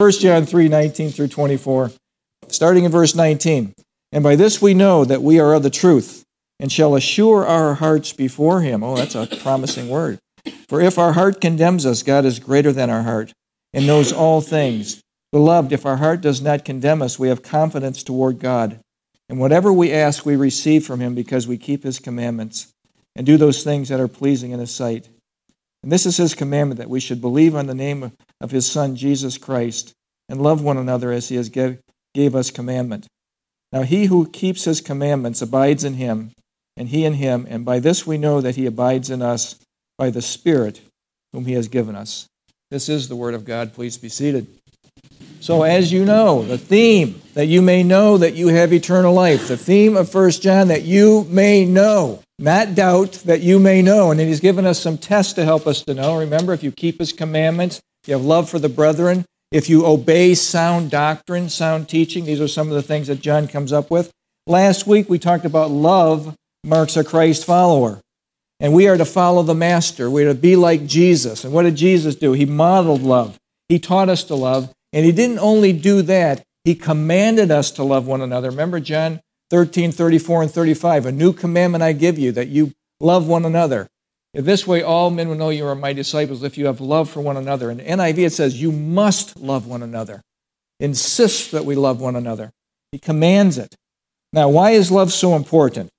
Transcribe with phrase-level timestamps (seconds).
[0.00, 1.90] 1 John 3 19 through 24,
[2.48, 3.74] starting in verse 19.
[4.12, 6.24] And by this we know that we are of the truth
[6.58, 8.82] and shall assure our hearts before him.
[8.82, 10.18] Oh, that's a promising word.
[10.70, 13.34] For if our heart condemns us, God is greater than our heart
[13.74, 15.02] and knows all things.
[15.32, 18.80] Beloved, if our heart does not condemn us, we have confidence toward God.
[19.28, 22.72] And whatever we ask, we receive from him because we keep his commandments
[23.14, 25.09] and do those things that are pleasing in his sight.
[25.82, 28.96] And this is his commandment that we should believe on the name of his Son,
[28.96, 29.92] Jesus Christ,
[30.28, 31.80] and love one another as he has gave,
[32.14, 33.06] gave us commandment.
[33.72, 36.32] Now he who keeps his commandments abides in him,
[36.76, 39.58] and he in him, and by this we know that he abides in us
[39.96, 40.80] by the Spirit
[41.32, 42.26] whom he has given us.
[42.70, 43.74] This is the word of God.
[43.74, 44.46] Please be seated.
[45.40, 49.48] So, as you know, the theme that you may know that you have eternal life,
[49.48, 54.10] the theme of 1 John that you may know, not doubt that you may know.
[54.10, 56.18] And then he's given us some tests to help us to know.
[56.18, 60.34] Remember, if you keep his commandments, you have love for the brethren, if you obey
[60.34, 64.10] sound doctrine, sound teaching, these are some of the things that John comes up with.
[64.46, 66.34] Last week we talked about love
[66.64, 68.00] marks a Christ follower.
[68.58, 70.10] And we are to follow the Master.
[70.10, 71.44] We are to be like Jesus.
[71.44, 72.32] And what did Jesus do?
[72.32, 73.36] He modeled love.
[73.68, 74.72] He taught us to love.
[74.92, 78.50] And he didn't only do that, he commanded us to love one another.
[78.50, 79.20] Remember John
[79.50, 81.06] 13, 34, and 35.
[81.06, 83.88] A new commandment I give you, that you love one another.
[84.32, 87.10] In this way, all men will know you are my disciples if you have love
[87.10, 87.70] for one another.
[87.70, 90.22] In NIV, it says, You must love one another.
[90.78, 92.52] Insists that we love one another.
[92.92, 93.74] He commands it.
[94.32, 95.90] Now, why is love so important?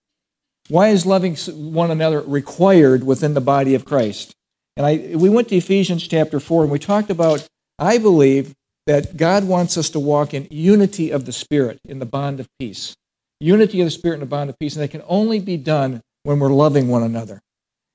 [0.70, 4.34] Why is loving one another required within the body of Christ?
[4.78, 7.46] And I, we went to Ephesians chapter 4, and we talked about,
[7.78, 8.54] I believe,
[8.88, 12.48] that God wants us to walk in unity of the Spirit in the bond of
[12.58, 12.96] peace.
[13.42, 16.02] Unity of the Spirit and a bond of peace, and they can only be done
[16.24, 17.42] when we're loving one another.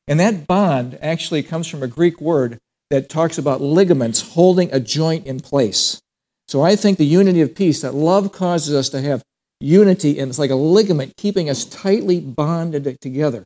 [0.09, 2.59] And that bond actually comes from a Greek word
[2.91, 6.01] that talks about ligaments holding a joint in place.
[6.49, 9.23] So I think the unity of peace, that love causes us to have
[9.61, 13.45] unity, and it's like a ligament keeping us tightly bonded together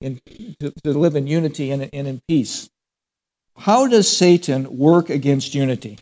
[0.00, 0.20] in,
[0.60, 2.68] to, to live in unity and, and in peace.
[3.56, 5.98] How does Satan work against unity?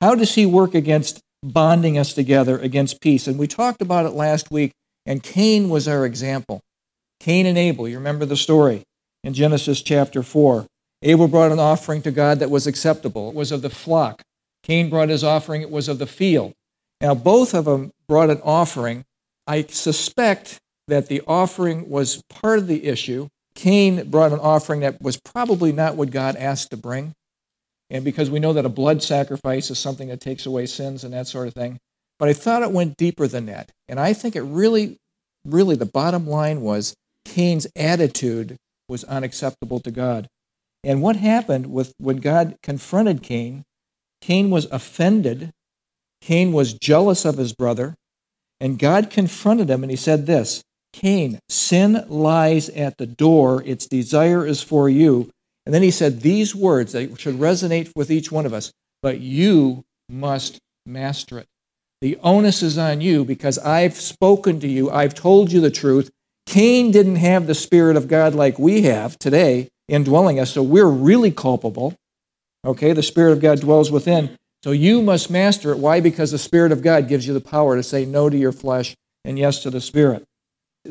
[0.00, 3.26] How does he work against bonding us together, against peace?
[3.26, 4.72] And we talked about it last week,
[5.06, 6.60] and Cain was our example.
[7.20, 8.82] Cain and Abel, you remember the story
[9.22, 10.66] in Genesis chapter 4.
[11.02, 14.22] Abel brought an offering to God that was acceptable, it was of the flock.
[14.62, 16.52] Cain brought his offering, it was of the field.
[17.00, 19.04] Now, both of them brought an offering.
[19.46, 23.28] I suspect that the offering was part of the issue.
[23.54, 27.12] Cain brought an offering that was probably not what God asked to bring.
[27.94, 31.14] And because we know that a blood sacrifice is something that takes away sins and
[31.14, 31.78] that sort of thing.
[32.18, 33.70] But I thought it went deeper than that.
[33.88, 34.96] And I think it really,
[35.44, 38.56] really, the bottom line was Cain's attitude
[38.88, 40.26] was unacceptable to God.
[40.82, 43.62] And what happened with when God confronted Cain,
[44.20, 45.52] Cain was offended.
[46.20, 47.94] Cain was jealous of his brother.
[48.58, 53.62] And God confronted him and he said this Cain, sin lies at the door.
[53.64, 55.30] Its desire is for you,
[55.66, 59.20] and then he said these words that should resonate with each one of us, but
[59.20, 61.46] you must master it.
[62.00, 66.10] The onus is on you because I've spoken to you, I've told you the truth.
[66.46, 70.84] Cain didn't have the Spirit of God like we have today indwelling us, so we're
[70.84, 71.94] really culpable.
[72.66, 74.36] Okay, the Spirit of God dwells within.
[74.62, 75.78] So you must master it.
[75.78, 76.00] Why?
[76.00, 78.94] Because the Spirit of God gives you the power to say no to your flesh
[79.24, 80.24] and yes to the Spirit.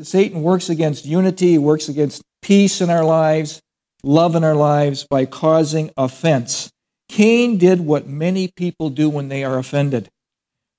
[0.02, 3.62] Satan works against unity, works against peace in our lives
[4.04, 6.72] love in our lives by causing offense.
[7.10, 10.10] Cain did what many people do when they are offended.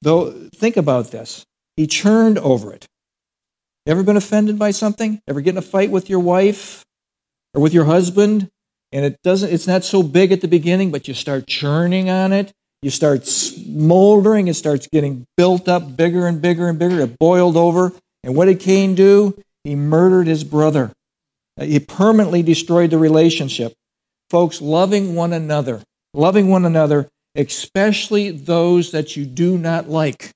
[0.03, 1.45] Though, think about this.
[1.77, 2.87] He churned over it.
[3.87, 5.21] Ever been offended by something?
[5.29, 6.85] Ever get in a fight with your wife
[7.55, 8.49] or with your husband?
[8.93, 12.33] And it doesn't, it's not so big at the beginning, but you start churning on
[12.33, 12.53] it.
[12.83, 14.49] You start smoldering.
[14.49, 17.01] It starts getting built up bigger and bigger and bigger.
[17.01, 17.93] It boiled over.
[18.23, 19.37] And what did Cain do?
[19.65, 20.93] He murdered his brother.
[21.59, 23.73] Uh, he permanently destroyed the relationship.
[24.31, 25.83] Folks, loving one another,
[26.13, 30.31] loving one another, especially those that you do not like.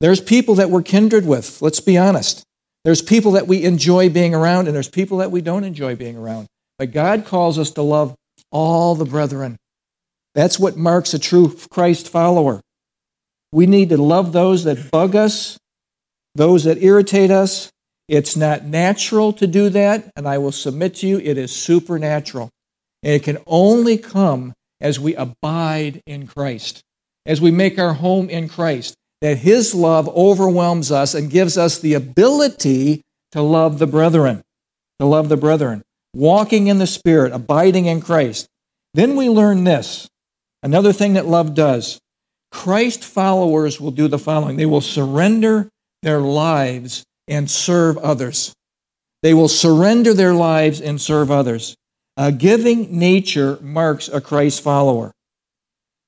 [0.00, 2.44] There's people that we're kindred with, let's be honest.
[2.84, 6.16] There's people that we enjoy being around, and there's people that we don't enjoy being
[6.16, 6.46] around.
[6.78, 8.14] But God calls us to love
[8.52, 9.56] all the brethren.
[10.34, 12.60] That's what marks a true Christ follower.
[13.50, 15.58] We need to love those that bug us,
[16.34, 17.70] those that irritate us,
[18.08, 22.50] it's not natural to do that, and I will submit to you, it is supernatural.
[23.02, 26.82] And it can only come as we abide in Christ,
[27.26, 31.78] as we make our home in Christ, that His love overwhelms us and gives us
[31.78, 33.02] the ability
[33.32, 34.42] to love the brethren,
[35.00, 35.82] to love the brethren,
[36.14, 38.48] walking in the Spirit, abiding in Christ.
[38.94, 40.08] Then we learn this
[40.62, 42.00] another thing that love does
[42.50, 45.68] Christ followers will do the following they will surrender
[46.02, 48.52] their lives and serve others.
[49.22, 51.74] They will surrender their lives and serve others.
[52.16, 55.12] A giving nature marks a Christ follower.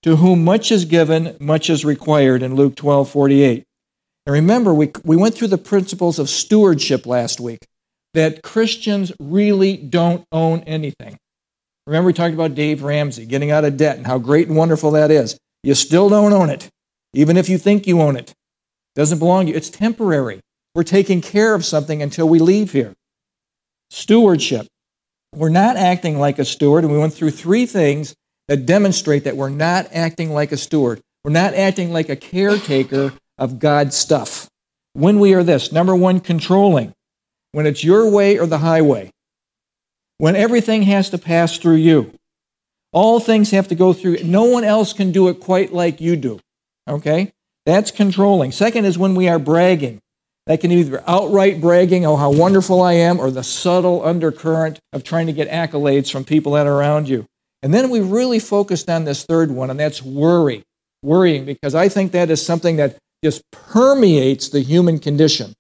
[0.02, 3.64] To whom much is given, much is required in Luke 12 48.
[4.26, 7.66] And remember, we, we went through the principles of stewardship last week
[8.14, 11.16] that Christians really don't own anything.
[11.87, 14.93] Remember, we talked about Dave Ramsey getting out of debt and how great and wonderful
[14.93, 15.37] that is.
[15.62, 16.69] You still don't own it,
[17.14, 18.31] even if you think you own it.
[18.31, 18.34] It
[18.96, 19.56] doesn't belong to you.
[19.56, 20.40] It's temporary.
[20.75, 22.94] We're taking care of something until we leave here.
[23.90, 24.67] Stewardship.
[25.34, 28.14] We're not acting like a steward, and we went through three things
[28.49, 31.00] that demonstrate that we're not acting like a steward.
[31.25, 34.49] We're not acting like a caretaker of God's stuff.
[34.93, 36.93] When we are this, number one, controlling.
[37.52, 39.11] When it's your way or the highway.
[40.19, 42.12] When everything has to pass through you.
[42.93, 44.19] All things have to go through.
[44.25, 46.40] No one else can do it quite like you do.
[46.88, 47.32] Okay?
[47.66, 48.52] That's controlling.
[48.52, 50.00] Second is when we are bragging.
[50.50, 55.05] That can either outright bragging, oh, how wonderful I am, or the subtle undercurrent of
[55.05, 57.25] trying to get accolades from people that are around you.
[57.62, 60.64] And then we really focused on this third one, and that's worry.
[61.05, 65.55] Worrying, because I think that is something that just permeates the human condition.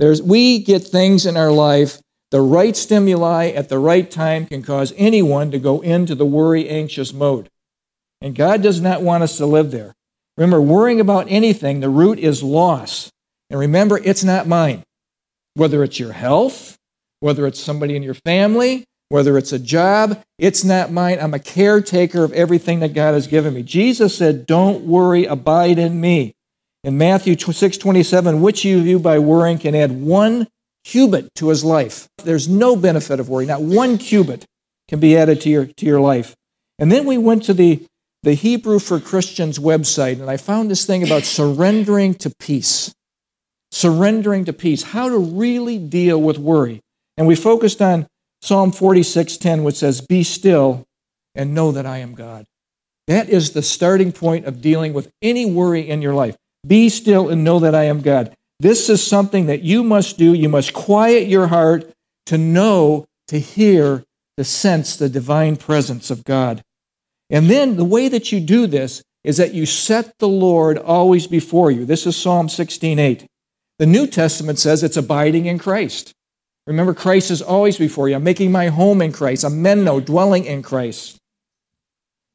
[0.00, 2.00] There's, we get things in our life,
[2.32, 6.68] the right stimuli at the right time can cause anyone to go into the worry
[6.68, 7.48] anxious mode.
[8.20, 9.94] And God does not want us to live there.
[10.36, 13.12] Remember, worrying about anything, the root is loss.
[13.50, 14.82] And remember, it's not mine.
[15.54, 16.76] Whether it's your health,
[17.20, 21.18] whether it's somebody in your family, whether it's a job, it's not mine.
[21.20, 23.62] I'm a caretaker of everything that God has given me.
[23.62, 26.34] Jesus said, Don't worry, abide in me.
[26.82, 30.48] In Matthew 6 27, which of you by worrying can add one
[30.84, 32.08] cubit to his life?
[32.24, 33.46] There's no benefit of worry.
[33.46, 34.44] Not one cubit
[34.88, 36.34] can be added to your, to your life.
[36.78, 37.86] And then we went to the,
[38.22, 42.92] the Hebrew for Christians website, and I found this thing about surrendering to peace.
[43.74, 44.84] Surrendering to peace.
[44.84, 46.80] How to really deal with worry.
[47.16, 48.06] And we focused on
[48.40, 50.84] Psalm 46:10, which says, Be still
[51.34, 52.44] and know that I am God.
[53.08, 56.36] That is the starting point of dealing with any worry in your life.
[56.64, 58.32] Be still and know that I am God.
[58.60, 60.32] This is something that you must do.
[60.32, 61.90] You must quiet your heart
[62.26, 64.04] to know, to hear,
[64.38, 66.62] to sense the divine presence of God.
[67.28, 71.26] And then the way that you do this is that you set the Lord always
[71.26, 71.84] before you.
[71.84, 73.26] This is Psalm 16:8.
[73.78, 76.12] The New Testament says it's abiding in Christ.
[76.66, 78.16] Remember, Christ is always before you.
[78.16, 79.44] I'm making my home in Christ.
[79.44, 81.18] I'm meno, dwelling in Christ.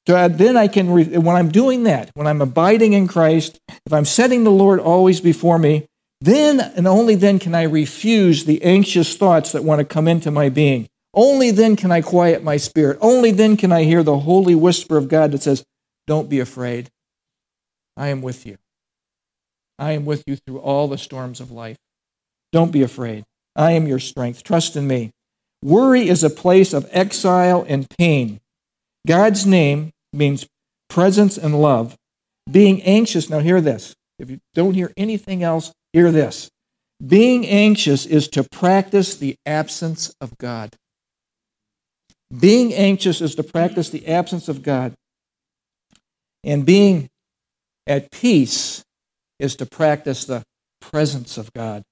[0.07, 4.05] So then I can, when I'm doing that, when I'm abiding in Christ, if I'm
[4.05, 5.87] setting the Lord always before me,
[6.21, 10.31] then and only then can I refuse the anxious thoughts that want to come into
[10.31, 10.89] my being.
[11.13, 12.97] Only then can I quiet my spirit.
[13.01, 15.63] Only then can I hear the holy whisper of God that says,
[16.07, 16.89] Don't be afraid.
[17.95, 18.57] I am with you.
[19.79, 21.77] I am with you through all the storms of life.
[22.51, 23.23] Don't be afraid.
[23.55, 24.43] I am your strength.
[24.43, 25.11] Trust in me.
[25.63, 28.39] Worry is a place of exile and pain.
[29.07, 30.45] God's name means
[30.89, 31.95] presence and love.
[32.49, 33.95] Being anxious, now hear this.
[34.17, 36.49] If you don't hear anything else, hear this.
[37.05, 40.75] Being anxious is to practice the absence of God.
[42.37, 44.93] Being anxious is to practice the absence of God.
[46.43, 47.09] And being
[47.87, 48.83] at peace
[49.39, 50.43] is to practice the
[50.81, 51.83] presence of God.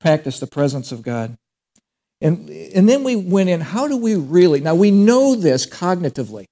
[0.00, 1.36] Practice the presence of God.
[2.20, 4.60] And, and then we went in, how do we really?
[4.60, 6.46] Now we know this cognitively.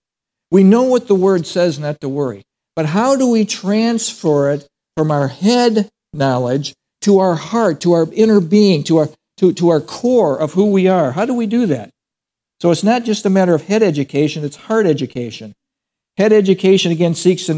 [0.50, 2.42] We know what the word says not to worry.
[2.74, 4.66] But how do we transfer it
[4.96, 9.08] from our head knowledge to our heart, to our inner being, to our,
[9.38, 11.12] to, to our core of who we are?
[11.12, 11.90] How do we do that?
[12.60, 15.54] So it's not just a matter of head education, it's heart education.
[16.18, 17.48] Head education, again, seeks,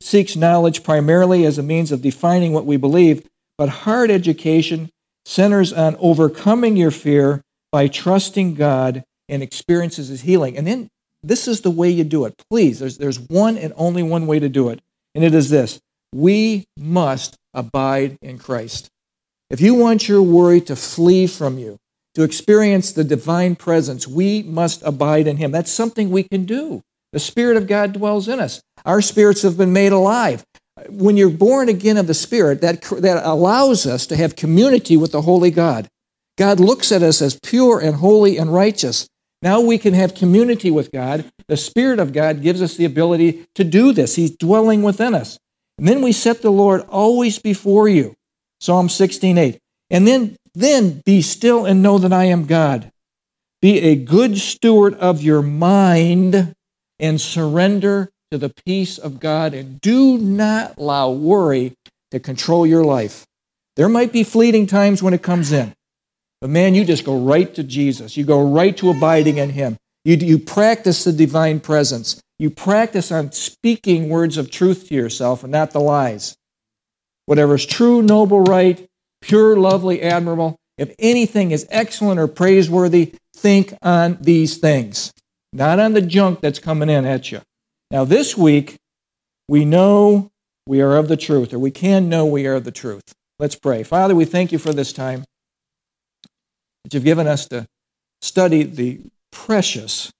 [0.00, 3.26] seeks knowledge primarily as a means of defining what we believe,
[3.58, 4.88] but heart education
[5.24, 7.42] centers on overcoming your fear
[7.72, 10.56] by trusting God and experiences His healing.
[10.56, 10.88] And then
[11.24, 12.40] this is the way you do it.
[12.48, 14.78] Please, there's, there's one and only one way to do it,
[15.16, 15.80] and it is this
[16.12, 18.88] we must abide in Christ.
[19.50, 21.78] If you want your worry to flee from you,
[22.14, 25.50] to experience the divine presence, we must abide in Him.
[25.50, 26.84] That's something we can do.
[27.14, 28.60] The Spirit of God dwells in us.
[28.84, 30.44] Our spirits have been made alive.
[30.88, 35.12] When you're born again of the Spirit, that, that allows us to have community with
[35.12, 35.86] the Holy God.
[36.36, 39.06] God looks at us as pure and holy and righteous.
[39.42, 41.24] Now we can have community with God.
[41.46, 44.16] The Spirit of God gives us the ability to do this.
[44.16, 45.38] He's dwelling within us.
[45.78, 48.16] And then we set the Lord always before you.
[48.58, 49.60] Psalm 16:8.
[49.88, 52.90] And then then be still and know that I am God.
[53.62, 56.56] Be a good steward of your mind
[56.98, 61.74] and surrender to the peace of God and do not allow worry
[62.10, 63.24] to control your life.
[63.76, 65.74] There might be fleeting times when it comes in,
[66.40, 68.16] but man, you just go right to Jesus.
[68.16, 69.76] You go right to abiding in Him.
[70.04, 72.20] You, you practice the divine presence.
[72.38, 76.36] You practice on speaking words of truth to yourself and not the lies.
[77.26, 78.86] Whatever is true, noble, right,
[79.22, 85.12] pure, lovely, admirable, if anything is excellent or praiseworthy, think on these things,
[85.54, 87.40] not on the junk that's coming in at you.
[87.90, 88.76] Now, this week,
[89.48, 90.30] we know
[90.66, 93.02] we are of the truth, or we can know we are of the truth.
[93.38, 93.84] Let's pray.
[93.84, 95.24] Father, we thank you for this time
[96.82, 97.66] that you've given us to
[98.20, 100.10] study the precious,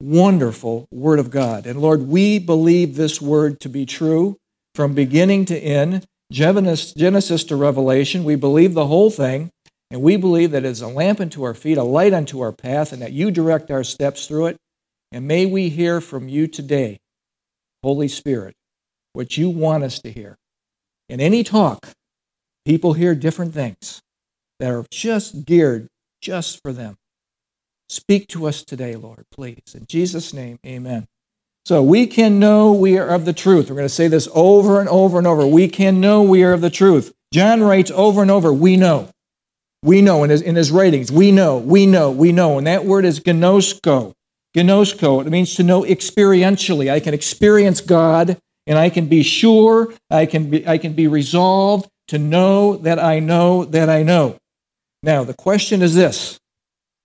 [0.00, 1.66] wonderful Word of God.
[1.66, 4.36] And Lord, we believe this Word to be true
[4.74, 8.24] from beginning to end, Genesis to Revelation.
[8.24, 9.50] We believe the whole thing,
[9.90, 12.92] and we believe that it's a lamp unto our feet, a light unto our path,
[12.92, 14.56] and that you direct our steps through it.
[15.12, 16.98] And may we hear from you today,
[17.82, 18.54] Holy Spirit,
[19.12, 20.36] what you want us to hear.
[21.08, 21.88] In any talk,
[22.64, 24.00] people hear different things
[24.60, 25.88] that are just geared
[26.20, 26.96] just for them.
[27.88, 29.74] Speak to us today, Lord, please.
[29.74, 31.08] In Jesus' name, amen.
[31.64, 33.68] So we can know we are of the truth.
[33.68, 35.44] We're going to say this over and over and over.
[35.46, 37.12] We can know we are of the truth.
[37.32, 39.08] John writes over and over, we know.
[39.82, 42.58] We know in his, in his writings, we know, we know, we know.
[42.58, 44.12] And that word is gnosko.
[44.54, 46.90] Gnosko, it means to know experientially.
[46.90, 51.06] I can experience God and I can be sure, I can be, I can be
[51.06, 54.38] resolved to know that I know that I know.
[55.02, 56.38] Now, the question is this.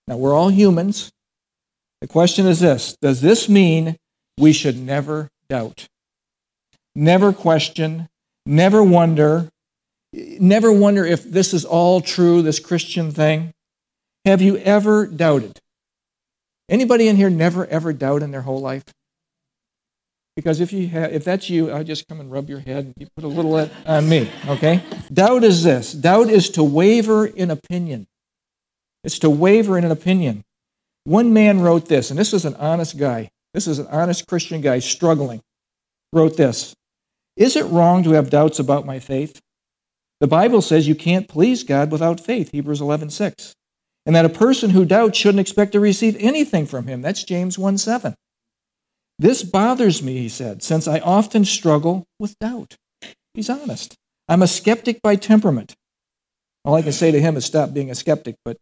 [0.07, 1.11] Now, we're all humans.
[2.01, 3.97] The question is this Does this mean
[4.37, 5.87] we should never doubt?
[6.95, 8.07] Never question,
[8.45, 9.49] never wonder,
[10.13, 13.53] never wonder if this is all true, this Christian thing?
[14.23, 15.59] Have you ever doubted?
[16.67, 18.83] Anybody in here never ever doubt in their whole life?
[20.35, 22.93] Because if you have, if that's you, I'll just come and rub your head.
[22.97, 24.83] You put a little on me, okay?
[25.13, 25.93] Doubt is this.
[25.93, 28.07] Doubt is to waver in opinion.
[29.03, 30.43] It's to waver in an opinion.
[31.05, 33.29] One man wrote this, and this is an honest guy.
[33.53, 35.41] This is an honest Christian guy struggling.
[36.11, 36.73] Wrote this.
[37.37, 39.39] Is it wrong to have doubts about my faith?
[40.19, 43.53] The Bible says you can't please God without faith, Hebrews 11:6.
[44.05, 47.01] And that a person who doubts shouldn't expect to receive anything from him.
[47.01, 48.15] That's James 1 7.
[49.17, 52.75] This bothers me, he said, since I often struggle with doubt.
[53.33, 53.95] He's honest.
[54.27, 55.75] I'm a skeptic by temperament.
[56.63, 58.57] All I can say to him is stop being a skeptic, but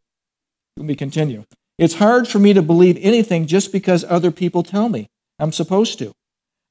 [0.78, 1.44] let me continue.
[1.78, 5.08] It's hard for me to believe anything just because other people tell me
[5.40, 6.14] I'm supposed to.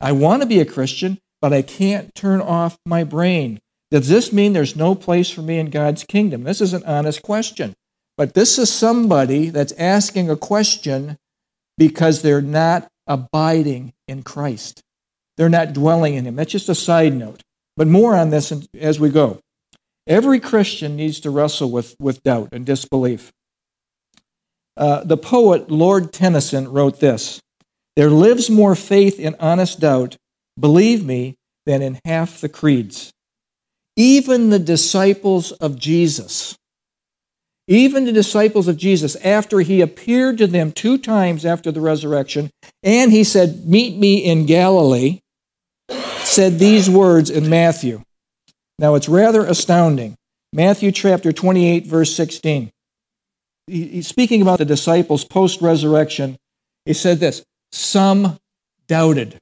[0.01, 3.61] I want to be a Christian, but I can't turn off my brain.
[3.91, 6.45] Does this mean there's no place for me in God's kingdom?
[6.45, 7.75] This is an honest question.
[8.17, 11.19] But this is somebody that's asking a question
[11.79, 14.83] because they're not abiding in Christ.
[15.37, 16.37] They're not dwelling in Him.
[16.37, 17.43] That's just a side note.
[17.77, 19.41] But more on this as we go.
[20.07, 23.33] Every Christian needs to wrestle with, with doubt and disbelief.
[24.77, 27.41] Uh, the poet Lord Tennyson wrote this
[27.97, 30.17] There lives more faith in honest doubt,
[30.59, 33.13] believe me, than in half the creeds.
[33.97, 36.57] Even the disciples of Jesus
[37.69, 42.51] even the disciples of Jesus, after he appeared to them two times after the resurrection,
[42.83, 45.21] and he said, Meet me in Galilee,
[46.25, 48.03] said these words in Matthew.
[48.79, 50.17] Now it's rather astounding.
[50.53, 52.71] Matthew chapter 28, verse 16.
[53.69, 56.37] He's speaking about the disciples post resurrection.
[56.85, 58.39] He said this Some
[58.89, 59.39] doubted.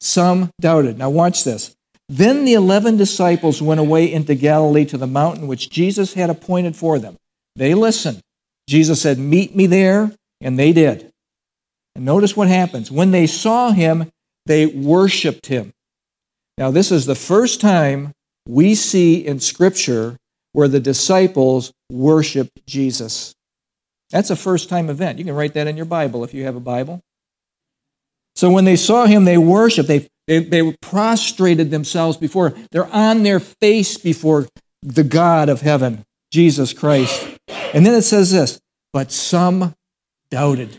[0.00, 0.98] Some doubted.
[0.98, 1.74] Now watch this.
[2.10, 6.76] Then the eleven disciples went away into Galilee to the mountain which Jesus had appointed
[6.76, 7.16] for them.
[7.58, 8.20] They listened.
[8.68, 11.10] Jesus said, Meet me there, and they did.
[11.96, 12.90] And notice what happens.
[12.90, 14.10] When they saw him,
[14.46, 15.72] they worshiped him.
[16.56, 18.12] Now, this is the first time
[18.46, 20.16] we see in Scripture
[20.52, 23.34] where the disciples worshiped Jesus.
[24.10, 25.18] That's a first time event.
[25.18, 27.00] You can write that in your Bible if you have a Bible.
[28.36, 29.88] So when they saw him, they worshiped.
[29.88, 32.54] They, they, they prostrated themselves before.
[32.70, 34.46] They're on their face before
[34.82, 37.26] the God of heaven, Jesus Christ.
[37.74, 38.58] And then it says this,
[38.92, 39.74] but some
[40.30, 40.78] doubted.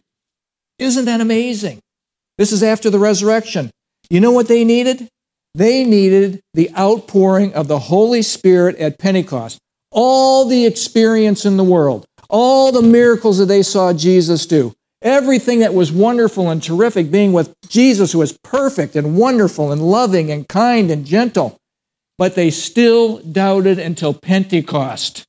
[0.77, 1.79] Isn't that amazing?
[2.37, 3.69] This is after the resurrection.
[4.09, 5.09] You know what they needed?
[5.55, 9.59] They needed the outpouring of the Holy Spirit at Pentecost.
[9.91, 15.59] All the experience in the world, all the miracles that they saw Jesus do, everything
[15.59, 20.31] that was wonderful and terrific, being with Jesus, who was perfect and wonderful and loving
[20.31, 21.57] and kind and gentle.
[22.17, 25.25] But they still doubted until Pentecost.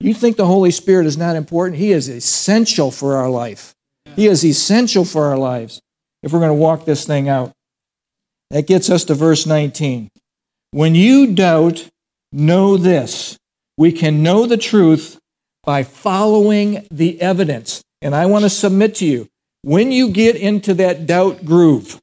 [0.00, 1.78] You think the Holy Spirit is not important?
[1.78, 3.74] He is essential for our life.
[4.14, 5.80] He is essential for our lives
[6.22, 7.52] if we're going to walk this thing out.
[8.50, 10.08] That gets us to verse 19.
[10.70, 11.88] When you doubt,
[12.32, 13.36] know this.
[13.76, 15.18] We can know the truth
[15.64, 17.82] by following the evidence.
[18.00, 19.28] And I want to submit to you
[19.62, 22.00] when you get into that doubt groove,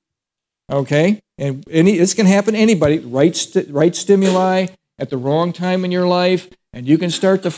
[0.69, 4.67] okay, and any, this can happen to anybody, right, st- right stimuli
[4.99, 7.51] at the wrong time in your life, and you can start to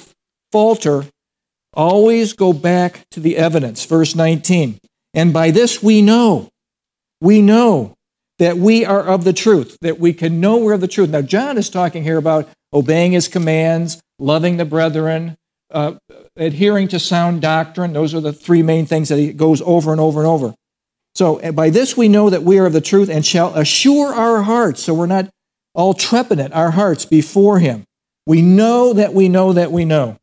[0.52, 1.06] falter,
[1.74, 3.86] always go back to the evidence.
[3.86, 4.80] Verse 19.
[5.14, 6.50] And by this we know,
[7.22, 7.96] we know
[8.40, 11.10] that we are of the truth, that we can know we're of the truth.
[11.10, 15.36] Now, John is talking here about obeying his commands, loving the brethren,
[15.72, 15.96] uh,
[16.36, 17.94] adhering to sound doctrine.
[17.94, 20.54] Those are the three main things that he goes over and over and over.
[21.16, 24.44] So, by this we know that we are of the truth and shall assure our
[24.44, 24.84] hearts.
[24.84, 25.30] So, we're not
[25.74, 27.86] all trepidant, our hearts before him.
[28.28, 30.18] We know that we know that we know.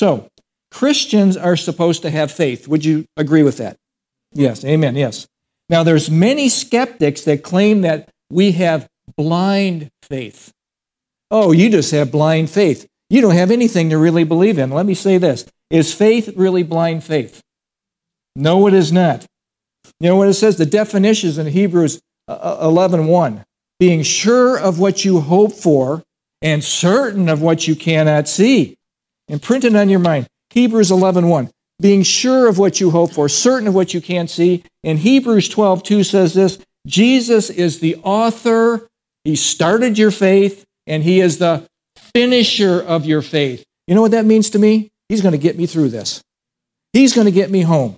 [0.00, 0.30] So,
[0.70, 2.66] Christians are supposed to have faith.
[2.66, 3.76] Would you agree with that?
[4.32, 5.26] Yes, amen, yes.
[5.68, 8.88] Now, there's many skeptics that claim that we have
[9.18, 10.52] blind faith.
[11.30, 12.86] Oh, you just have blind faith.
[13.10, 14.70] You don't have anything to really believe in.
[14.70, 17.42] Let me say this Is faith really blind faith?
[18.34, 19.26] No, it is not.
[20.00, 20.56] You know what it says?
[20.56, 23.44] The definitions in Hebrews 11 uh, uh, 1
[23.78, 26.02] being sure of what you hope for
[26.40, 28.78] and certain of what you cannot see.
[29.38, 30.26] Print it on your mind.
[30.50, 34.28] Hebrews 11 1 being sure of what you hope for, certain of what you can't
[34.28, 34.62] see.
[34.84, 38.88] And Hebrews 12 2 says this Jesus is the author,
[39.24, 43.64] he started your faith, and he is the finisher of your faith.
[43.86, 44.90] You know what that means to me?
[45.08, 46.22] He's going to get me through this.
[46.92, 47.96] He's going to get me home.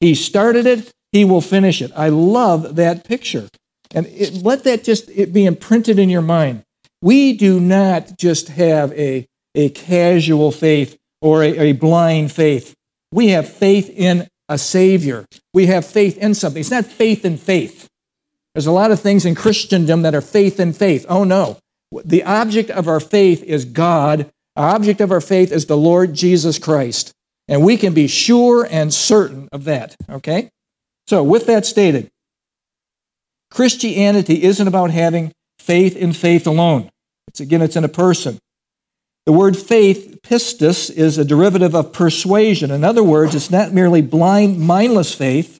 [0.00, 1.92] He started it, he will finish it.
[1.94, 3.48] I love that picture.
[3.94, 6.62] And it, let that just it be imprinted in your mind.
[7.02, 12.74] We do not just have a, a casual faith or a, a blind faith.
[13.12, 15.26] We have faith in a Savior.
[15.52, 16.60] We have faith in something.
[16.60, 17.88] It's not faith in faith.
[18.54, 21.06] There's a lot of things in Christendom that are faith in faith.
[21.08, 21.58] Oh, no.
[22.04, 24.30] The object of our faith is God.
[24.56, 27.12] Our object of our faith is the Lord Jesus Christ.
[27.48, 29.96] And we can be sure and certain of that.
[30.08, 30.50] Okay?
[31.06, 32.10] So, with that stated,
[33.50, 36.90] Christianity isn't about having faith in faith alone.
[37.28, 38.38] It's again, it's in a person.
[39.24, 42.70] The word faith, pistis, is a derivative of persuasion.
[42.70, 45.58] In other words, it's not merely blind, mindless faith,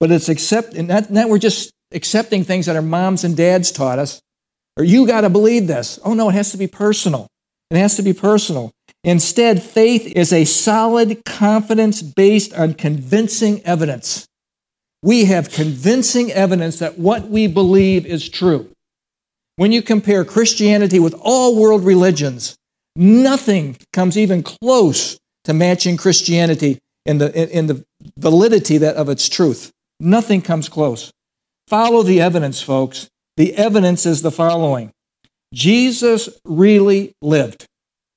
[0.00, 3.98] but it's accept, not, not we're just accepting things that our moms and dads taught
[3.98, 4.20] us,
[4.76, 5.98] or you got to believe this.
[6.04, 7.28] Oh no, it has to be personal.
[7.70, 8.72] It has to be personal.
[9.04, 14.26] Instead, faith is a solid confidence based on convincing evidence.
[15.02, 18.72] We have convincing evidence that what we believe is true.
[19.54, 22.57] When you compare Christianity with all world religions,
[23.00, 27.84] Nothing comes even close to matching Christianity in the, in the
[28.16, 29.70] validity that, of its truth.
[30.00, 31.12] Nothing comes close.
[31.68, 33.08] Follow the evidence, folks.
[33.36, 34.90] The evidence is the following
[35.54, 37.66] Jesus really lived.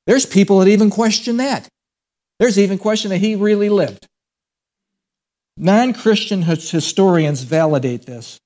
[0.08, 1.68] There's people that even question that.
[2.40, 4.08] There's even question that he really lived.
[5.58, 8.40] Non Christian historians validate this.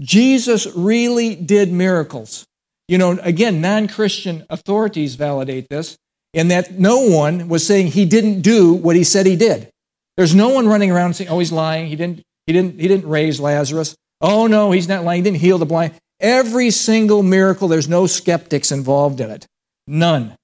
[0.00, 2.44] Jesus really did miracles.
[2.90, 5.96] You know, again, non Christian authorities validate this
[6.34, 9.70] in that no one was saying he didn't do what he said he did.
[10.16, 11.86] There's no one running around saying, oh, he's lying.
[11.86, 13.94] He didn't, he didn't, he didn't raise Lazarus.
[14.20, 15.22] Oh, no, he's not lying.
[15.22, 15.94] He didn't heal the blind.
[16.18, 19.46] Every single miracle, there's no skeptics involved in it.
[19.86, 20.34] None.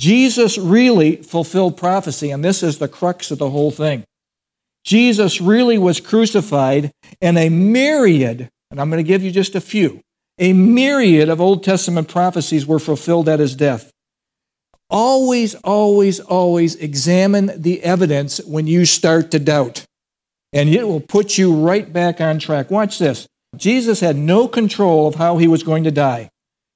[0.00, 4.02] Jesus really fulfilled prophecy, and this is the crux of the whole thing.
[4.82, 9.60] Jesus really was crucified, and a myriad, and I'm going to give you just a
[9.60, 10.00] few,
[10.38, 13.90] a myriad of Old Testament prophecies were fulfilled at his death.
[14.90, 19.84] Always, always, always examine the evidence when you start to doubt,
[20.52, 22.70] and it will put you right back on track.
[22.70, 23.26] Watch this.
[23.56, 26.28] Jesus had no control of how he was going to die.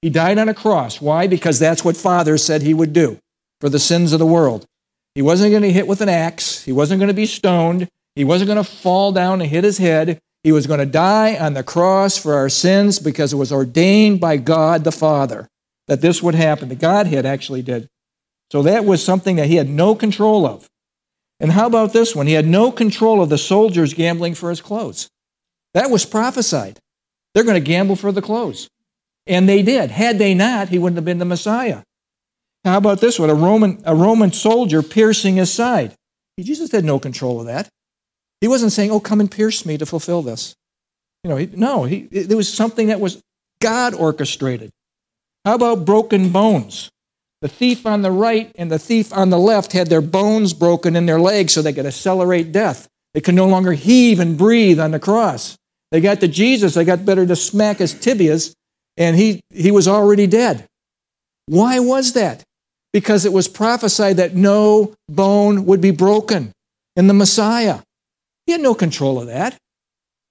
[0.03, 1.01] He died on a cross.
[1.01, 1.27] Why?
[1.27, 3.19] Because that's what Father said he would do
[3.61, 4.65] for the sins of the world.
[5.15, 6.65] He wasn't going to hit with an axe.
[6.65, 7.89] He wasn't going to be stoned.
[8.15, 10.21] He wasn't going to fall down and hit his head.
[10.45, 14.21] He was going to die on the cross for our sins because it was ordained
[14.21, 15.49] by God the Father
[15.89, 16.69] that this would happen.
[16.69, 17.89] The Godhead actually did.
[18.53, 20.69] So that was something that he had no control of.
[21.41, 22.27] And how about this one?
[22.27, 25.09] He had no control of the soldiers gambling for his clothes.
[25.75, 26.79] That was prophesied.
[27.35, 28.69] They're going to gamble for the clothes.
[29.27, 29.91] And they did.
[29.91, 31.83] Had they not, he wouldn't have been the Messiah.
[32.65, 33.31] How about this one?
[33.31, 35.95] A Roman, a Roman soldier piercing his side.
[36.41, 37.69] Jesus had no control of that.
[38.41, 40.55] He wasn't saying, Oh, come and pierce me to fulfill this.
[41.25, 43.21] You know, he, no, he, it was something that was
[43.61, 44.71] God orchestrated.
[45.45, 46.91] How about broken bones?
[47.41, 50.97] The thief on the right and the thief on the left had their bones broken
[50.97, 52.89] in their legs so they could accelerate death.
[53.15, 55.57] They could no longer heave and breathe on the cross.
[55.91, 58.55] They got to Jesus, they got better to smack his tibias,
[58.97, 60.67] and he, he was already dead.
[61.47, 62.43] Why was that?
[62.93, 66.53] Because it was prophesied that no bone would be broken
[66.97, 67.81] in the Messiah.
[68.49, 69.59] He had no control of that,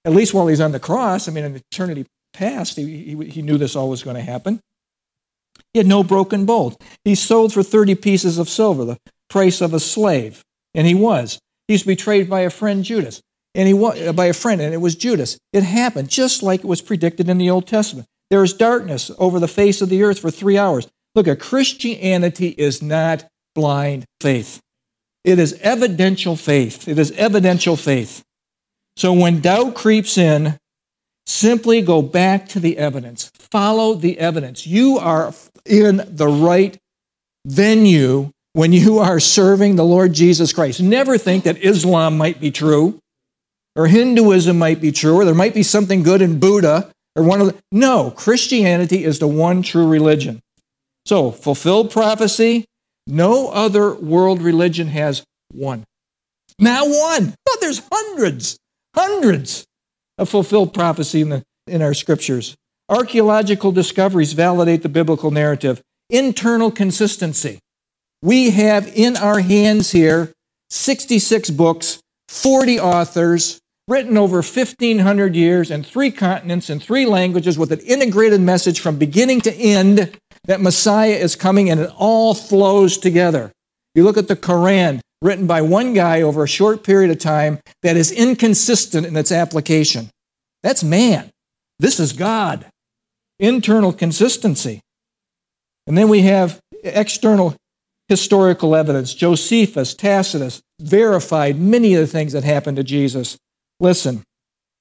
[0.04, 1.28] at least while he's on the cross.
[1.28, 4.58] I mean, in eternity past, he, he, he knew this all was going to happen.
[5.72, 6.82] He had no broken bolt.
[7.04, 8.98] He sold for 30 pieces of silver, the
[9.30, 10.42] price of a slave,
[10.74, 11.38] and he was.
[11.68, 13.22] He's betrayed by a friend, Judas,
[13.54, 15.38] and he was, by a friend, and it was Judas.
[15.52, 18.08] It happened just like it was predicted in the Old Testament.
[18.30, 20.88] There is darkness over the face of the earth for three hours.
[21.14, 24.60] Look, Christianity is not blind faith.
[25.28, 26.88] It is evidential faith.
[26.88, 28.24] It is evidential faith.
[28.96, 30.56] So when doubt creeps in,
[31.26, 33.30] simply go back to the evidence.
[33.34, 34.66] Follow the evidence.
[34.66, 35.34] You are
[35.66, 36.78] in the right
[37.46, 40.80] venue when you are serving the Lord Jesus Christ.
[40.80, 42.98] Never think that Islam might be true
[43.76, 47.42] or Hinduism might be true or there might be something good in Buddha or one
[47.42, 47.58] of the.
[47.70, 50.40] No, Christianity is the one true religion.
[51.04, 52.64] So, fulfill prophecy,
[53.08, 55.84] no other world religion has one.
[56.58, 57.34] Now one.
[57.48, 58.58] Oh, there's hundreds,
[58.94, 59.64] hundreds
[60.18, 62.54] of fulfilled prophecy in, the, in our scriptures.
[62.88, 65.80] Archaeological discoveries validate the biblical narrative.
[66.10, 67.58] Internal consistency.
[68.22, 70.32] We have in our hands here
[70.70, 77.72] 66 books, 40 authors, written over 1,500 years in three continents in three languages with
[77.72, 80.14] an integrated message from beginning to end
[80.48, 83.52] that Messiah is coming and it all flows together.
[83.94, 87.60] You look at the Quran, written by one guy over a short period of time,
[87.82, 90.10] that is inconsistent in its application.
[90.62, 91.30] That's man.
[91.78, 92.66] This is God.
[93.38, 94.80] Internal consistency.
[95.86, 97.54] And then we have external
[98.08, 99.14] historical evidence.
[99.14, 103.36] Josephus, Tacitus verified many of the things that happened to Jesus.
[103.80, 104.22] Listen,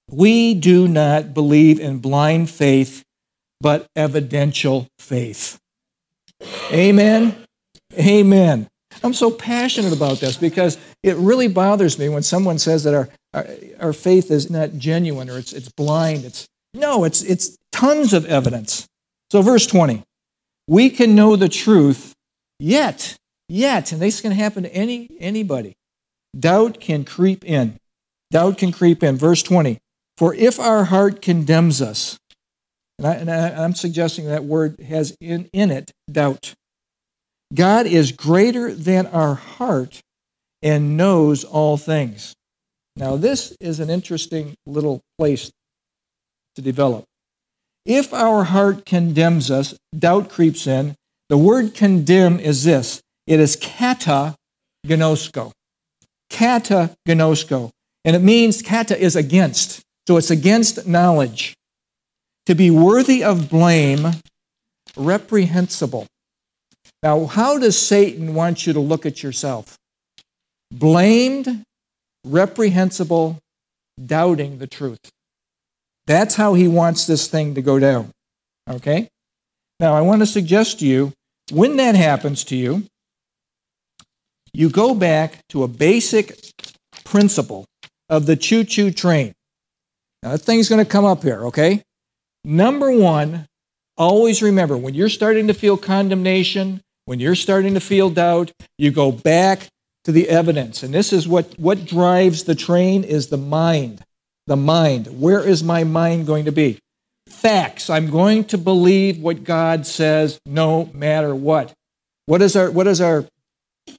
[0.09, 3.03] we do not believe in blind faith,
[3.61, 5.57] but evidential faith.
[6.71, 7.35] Amen.
[7.97, 8.67] Amen.
[9.03, 13.09] I'm so passionate about this because it really bothers me when someone says that our,
[13.33, 13.47] our,
[13.79, 16.25] our faith is not genuine or it's, it's blind.
[16.25, 18.87] It's, no, it's, it's tons of evidence.
[19.31, 20.03] So, verse 20
[20.69, 22.13] we can know the truth,
[22.59, 23.15] yet,
[23.47, 25.77] yet, and this can happen to any, anybody,
[26.37, 27.77] doubt can creep in.
[28.31, 29.15] Doubt can creep in.
[29.15, 29.79] Verse 20
[30.17, 32.17] For if our heart condemns us,
[32.97, 36.53] and, I, and I, I'm suggesting that word has in, in it doubt.
[37.53, 40.01] God is greater than our heart
[40.61, 42.33] and knows all things.
[42.95, 45.51] Now, this is an interesting little place
[46.55, 47.05] to develop.
[47.85, 50.95] If our heart condemns us, doubt creeps in.
[51.29, 54.35] The word condemn is this it is kata
[54.85, 55.51] gnosko.
[56.29, 57.69] Kata gnosko.
[58.03, 59.81] And it means kata is against.
[60.07, 61.56] So it's against knowledge.
[62.47, 64.07] To be worthy of blame,
[64.95, 66.07] reprehensible.
[67.03, 69.75] Now, how does Satan want you to look at yourself?
[70.71, 71.63] Blamed,
[72.23, 73.37] reprehensible,
[74.05, 75.11] doubting the truth.
[76.05, 78.11] That's how he wants this thing to go down.
[78.69, 79.09] Okay?
[79.81, 81.11] Now, I want to suggest to you
[81.51, 82.85] when that happens to you,
[84.53, 86.39] you go back to a basic
[87.03, 87.65] principle
[88.07, 89.33] of the choo choo train.
[90.23, 91.83] Now, that thing's going to come up here, okay?
[92.47, 93.45] Number one,
[93.97, 98.89] always remember when you're starting to feel condemnation, when you're starting to feel doubt, you
[98.89, 99.67] go back
[100.05, 100.81] to the evidence.
[100.81, 104.01] And this is what, what drives the train is the mind.
[104.45, 105.07] The mind.
[105.19, 106.79] Where is my mind going to be?
[107.27, 107.89] Facts.
[107.89, 111.73] I'm going to believe what God says no matter what.
[112.27, 113.25] What is our what is our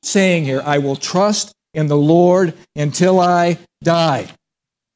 [0.02, 0.62] saying here?
[0.64, 4.26] I will trust in the Lord until I die.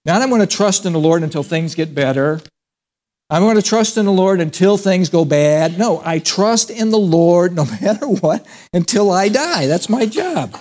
[0.07, 2.41] Not I'm going to trust in the Lord until things get better.
[3.31, 5.79] I'm going to trust in the Lord until things go bad.
[5.79, 9.67] No, I trust in the Lord no matter what until I die.
[9.67, 10.59] That's my job.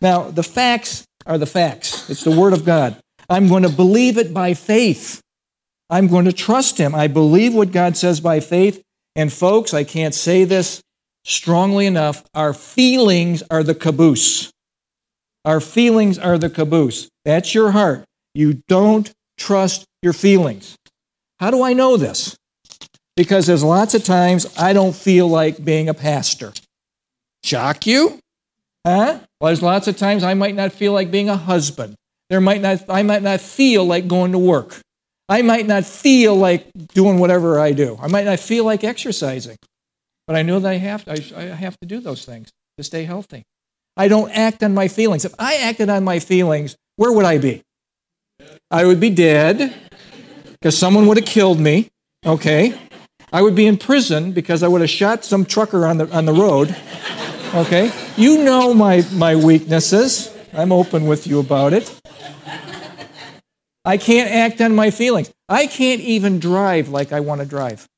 [0.00, 2.08] Now, the facts are the facts.
[2.10, 2.96] It's the Word of God.
[3.28, 5.20] I'm going to believe it by faith.
[5.90, 6.94] I'm going to trust Him.
[6.94, 8.82] I believe what God says by faith.
[9.14, 10.80] And, folks, I can't say this
[11.24, 12.24] strongly enough.
[12.34, 14.50] Our feelings are the caboose.
[15.44, 17.08] Our feelings are the caboose.
[17.24, 18.04] That's your heart.
[18.34, 20.76] You don't trust your feelings.
[21.42, 22.36] How do I know this?
[23.16, 26.52] Because there's lots of times I don't feel like being a pastor.
[27.42, 28.20] Shock you?
[28.86, 29.18] Huh?
[29.40, 31.96] Well, there's lots of times I might not feel like being a husband.
[32.30, 34.76] There might not, I might not feel like going to work.
[35.28, 37.98] I might not feel like doing whatever I do.
[38.00, 39.56] I might not feel like exercising.
[40.28, 43.02] But I know that I have, to, I have to do those things to stay
[43.02, 43.42] healthy.
[43.96, 45.24] I don't act on my feelings.
[45.24, 47.62] If I acted on my feelings, where would I be?
[48.70, 49.74] I would be dead
[50.62, 51.90] because someone would have killed me.
[52.24, 52.78] Okay.
[53.32, 56.24] I would be in prison because I would have shot some trucker on the, on
[56.24, 56.76] the road.
[57.52, 57.90] Okay.
[58.16, 60.32] You know my, my weaknesses.
[60.52, 62.00] I'm open with you about it.
[63.84, 65.32] I can't act on my feelings.
[65.48, 67.88] I can't even drive like I want to drive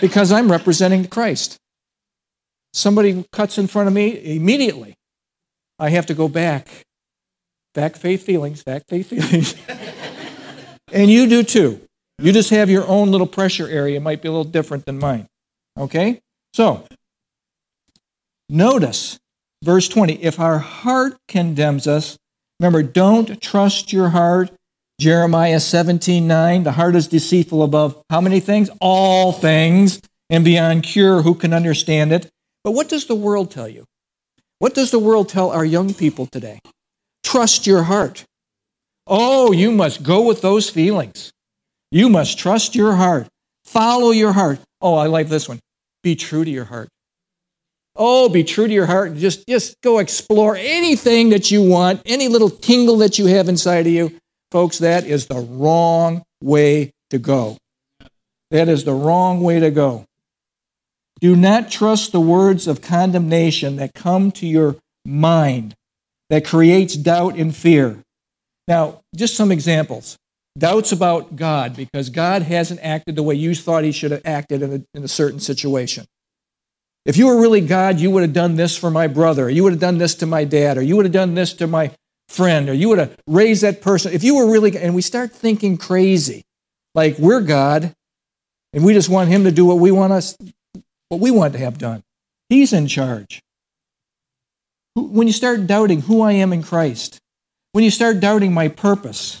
[0.00, 1.56] because I'm representing Christ.
[2.72, 4.96] Somebody cuts in front of me immediately.
[5.78, 6.66] I have to go back.
[7.74, 9.54] Back faith feelings, back faith feelings.
[10.92, 11.80] and you do too.
[12.18, 13.96] You just have your own little pressure area.
[13.96, 15.26] It might be a little different than mine.
[15.78, 16.20] Okay?
[16.52, 16.84] So,
[18.48, 19.18] notice
[19.64, 20.22] verse 20.
[20.22, 22.18] If our heart condemns us,
[22.58, 24.50] remember, don't trust your heart.
[25.00, 26.62] Jeremiah 17 9.
[26.64, 28.68] The heart is deceitful above how many things?
[28.82, 31.22] All things, and beyond cure.
[31.22, 32.28] Who can understand it?
[32.64, 33.86] But what does the world tell you?
[34.58, 36.60] What does the world tell our young people today?
[37.22, 38.26] Trust your heart.
[39.12, 41.32] Oh, you must go with those feelings.
[41.90, 43.26] You must trust your heart.
[43.64, 44.60] Follow your heart.
[44.80, 45.58] Oh, I like this one.
[46.04, 46.88] Be true to your heart.
[47.96, 49.16] Oh, be true to your heart.
[49.16, 53.88] Just, just go explore anything that you want, any little tingle that you have inside
[53.88, 54.16] of you.
[54.52, 57.58] Folks, that is the wrong way to go.
[58.52, 60.04] That is the wrong way to go.
[61.20, 65.74] Do not trust the words of condemnation that come to your mind
[66.30, 68.02] that creates doubt and fear.
[68.70, 70.16] Now, just some examples.
[70.56, 74.62] Doubts about God because God hasn't acted the way you thought he should have acted
[74.62, 76.06] in a, in a certain situation.
[77.04, 79.64] If you were really God, you would have done this for my brother, or you
[79.64, 81.90] would have done this to my dad, or you would have done this to my
[82.28, 84.12] friend, or you would have raised that person.
[84.12, 86.44] If you were really, and we start thinking crazy,
[86.94, 87.92] like we're God,
[88.72, 90.36] and we just want him to do what we want us
[91.08, 92.04] what we want to have done.
[92.48, 93.42] He's in charge.
[94.94, 97.18] When you start doubting who I am in Christ,
[97.72, 99.40] when you start doubting my purpose,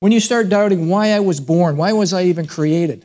[0.00, 3.04] when you start doubting why I was born, why was I even created?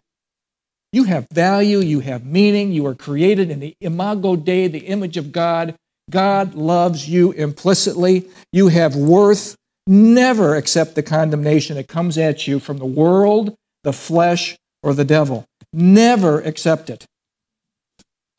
[0.91, 5.15] You have value, you have meaning, you are created in the imago Dei, the image
[5.15, 5.75] of God.
[6.09, 8.27] God loves you implicitly.
[8.51, 9.55] You have worth.
[9.87, 15.05] Never accept the condemnation that comes at you from the world, the flesh, or the
[15.05, 15.45] devil.
[15.73, 17.05] Never accept it.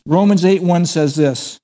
[0.05, 1.59] Romans 8 1 says this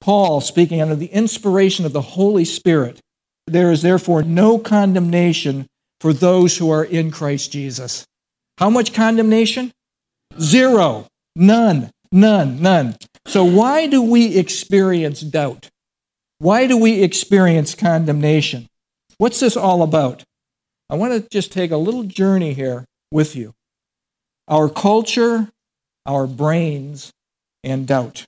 [0.00, 3.00] Paul, speaking under the inspiration of the Holy Spirit,
[3.52, 5.66] there is therefore no condemnation
[6.00, 8.06] for those who are in Christ Jesus.
[8.58, 9.72] How much condemnation?
[10.40, 11.06] Zero.
[11.36, 11.90] None.
[12.12, 12.62] None.
[12.62, 12.96] None.
[13.26, 15.68] So, why do we experience doubt?
[16.38, 18.68] Why do we experience condemnation?
[19.18, 20.22] What's this all about?
[20.88, 23.52] I want to just take a little journey here with you.
[24.46, 25.48] Our culture,
[26.06, 27.10] our brains,
[27.62, 28.24] and doubt.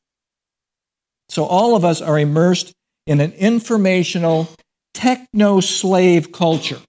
[1.28, 2.72] So all of us are immersed
[3.06, 4.48] in an informational,
[4.94, 6.81] techno slave culture.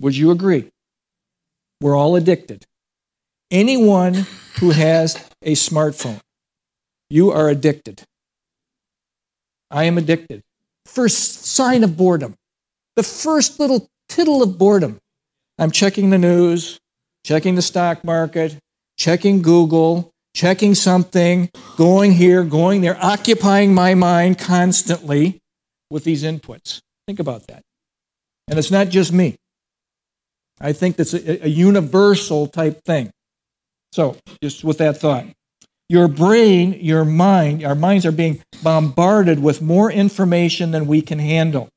[0.00, 0.70] Would you agree?
[1.80, 2.64] We're all addicted.
[3.50, 4.26] Anyone
[4.60, 6.20] who has a smartphone,
[7.08, 8.02] you are addicted.
[9.70, 10.42] I am addicted.
[10.86, 12.34] First sign of boredom,
[12.96, 14.98] the first little tittle of boredom.
[15.58, 16.78] I'm checking the news,
[17.24, 18.56] checking the stock market,
[18.96, 25.40] checking Google, checking something, going here, going there, occupying my mind constantly
[25.90, 26.80] with these inputs.
[27.08, 27.62] Think about that.
[28.48, 29.36] And it's not just me.
[30.60, 33.10] I think that's a, a universal type thing.
[33.92, 35.24] So, just with that thought.
[35.88, 41.18] Your brain, your mind, our minds are being bombarded with more information than we can
[41.18, 41.70] handle.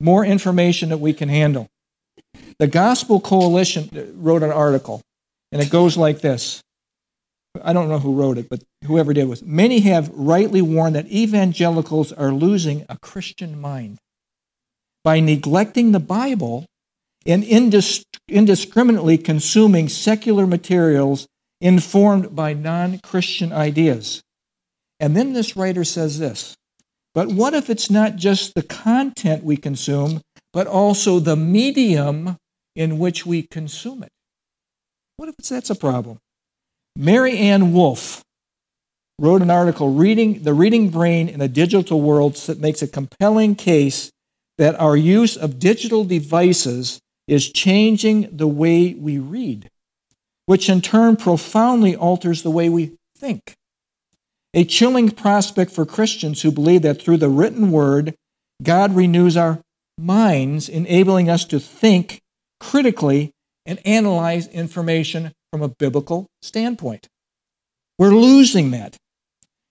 [0.00, 1.66] More information that we can handle.
[2.58, 5.00] The Gospel Coalition wrote an article,
[5.50, 6.60] and it goes like this
[7.62, 11.06] I don't know who wrote it, but whoever did was many have rightly warned that
[11.06, 13.98] evangelicals are losing a Christian mind
[15.08, 16.66] by neglecting the Bible
[17.24, 21.26] and indiscriminately consuming secular materials
[21.62, 24.20] informed by non Christian ideas.
[25.00, 26.54] And then this writer says this
[27.14, 30.20] But what if it's not just the content we consume,
[30.52, 32.36] but also the medium
[32.76, 34.12] in which we consume it?
[35.16, 36.18] What if that's a problem?
[36.98, 38.22] Maryanne Wolf
[39.18, 43.54] wrote an article, reading The Reading Brain in a Digital World, that makes a compelling
[43.54, 44.10] case
[44.58, 49.70] that our use of digital devices is changing the way we read,
[50.46, 53.54] which in turn profoundly alters the way we think.
[54.54, 58.14] A chilling prospect for Christians who believe that through the written word,
[58.62, 59.60] God renews our
[59.98, 62.20] minds, enabling us to think
[62.58, 63.30] critically
[63.66, 67.06] and analyze information from a biblical standpoint.
[67.98, 68.96] We're losing that.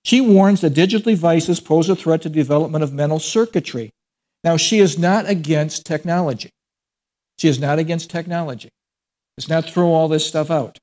[0.04, 3.92] She warns that digital devices pose a threat to the development of mental circuitry.
[4.48, 6.52] Now, she is not against technology.
[7.38, 8.70] She is not against technology.
[9.38, 10.78] It's not throw all this stuff out.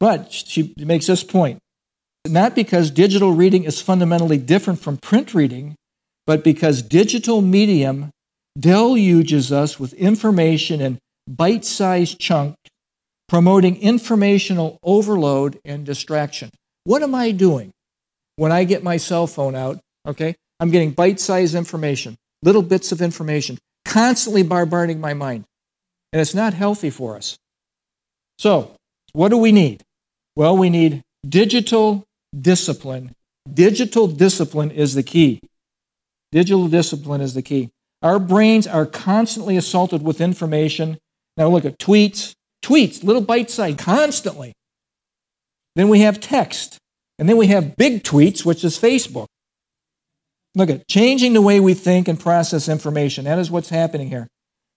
[0.00, 1.58] But she makes this point
[2.26, 5.74] not because digital reading is fundamentally different from print reading,
[6.26, 8.12] but because digital medium
[8.58, 12.56] deluges us with information in bite sized chunks,
[13.28, 16.48] promoting informational overload and distraction.
[16.84, 17.72] What am I doing
[18.36, 19.80] when I get my cell phone out?
[20.06, 25.44] Okay, I'm getting bite sized information, little bits of information, constantly bombarding my mind.
[26.12, 27.36] And it's not healthy for us.
[28.38, 28.74] So,
[29.12, 29.82] what do we need?
[30.36, 32.04] Well, we need digital
[32.38, 33.12] discipline.
[33.52, 35.40] Digital discipline is the key.
[36.32, 37.70] Digital discipline is the key.
[38.02, 40.98] Our brains are constantly assaulted with information.
[41.36, 44.52] Now look at tweets, tweets, little bite size, constantly.
[45.74, 46.78] Then we have text.
[47.18, 49.26] And then we have big tweets, which is Facebook.
[50.58, 53.26] Look at changing the way we think and process information.
[53.26, 54.26] That is what's happening here.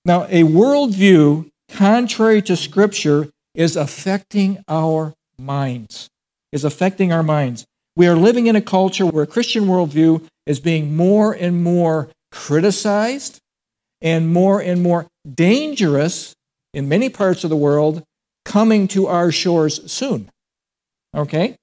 [0.05, 6.07] Now, a worldview contrary to Scripture is affecting our minds.
[6.51, 7.65] Is affecting our minds.
[7.95, 13.39] We are living in a culture where Christian worldview is being more and more criticized
[14.03, 16.35] and more and more dangerous
[16.75, 18.03] in many parts of the world
[18.45, 20.29] coming to our shores soon.
[21.17, 21.55] Okay?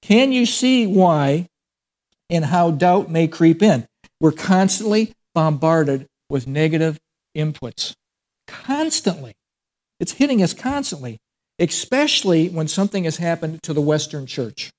[0.00, 1.48] Can you see why
[2.30, 3.86] and how doubt may creep in?
[4.20, 6.98] We're constantly bombarded with negative
[7.36, 7.94] inputs.
[8.46, 9.34] Constantly.
[10.00, 11.18] It's hitting us constantly,
[11.58, 14.70] especially when something has happened to the Western church.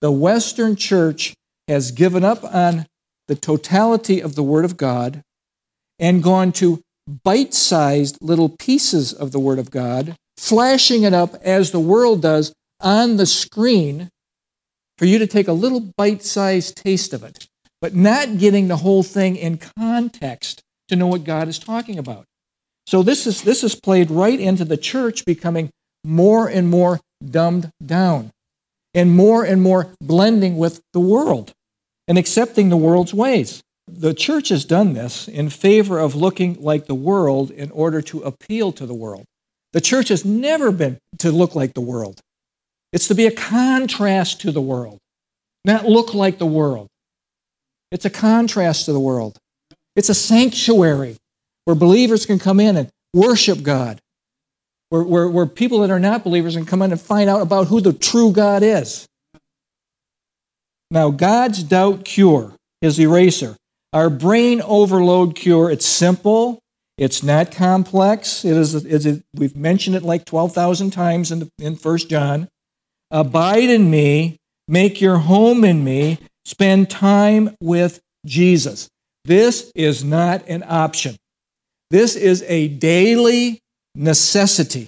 [0.00, 1.34] The Western church
[1.68, 2.86] has given up on
[3.28, 5.22] the totality of the Word of God
[5.98, 6.80] and gone to
[7.22, 12.22] bite sized little pieces of the Word of God, flashing it up as the world
[12.22, 14.08] does on the screen
[15.00, 17.46] for you to take a little bite sized taste of it,
[17.80, 22.26] but not getting the whole thing in context to know what God is talking about.
[22.86, 25.70] So this is, this is played right into the church becoming
[26.04, 28.30] more and more dumbed down
[28.92, 31.54] and more and more blending with the world
[32.06, 33.62] and accepting the world's ways.
[33.88, 38.20] The church has done this in favor of looking like the world in order to
[38.20, 39.24] appeal to the world.
[39.72, 42.20] The church has never been to look like the world.
[42.92, 44.98] It's to be a contrast to the world,
[45.64, 46.88] not look like the world.
[47.90, 49.38] It's a contrast to the world.
[49.96, 51.16] It's a sanctuary
[51.64, 54.00] where believers can come in and worship God,
[54.88, 57.66] where, where, where people that are not believers can come in and find out about
[57.66, 59.06] who the true God is.
[60.90, 63.56] Now, God's doubt cure, his eraser,
[63.92, 66.60] our brain overload cure, it's simple,
[67.00, 68.44] it's not complex.
[68.44, 72.48] It is, it is we've mentioned it like 12,000 times in, the, in 1 John.
[73.10, 74.36] Abide in me,
[74.68, 78.88] make your home in me, spend time with Jesus.
[79.24, 81.16] This is not an option.
[81.90, 83.60] This is a daily
[83.94, 84.86] necessity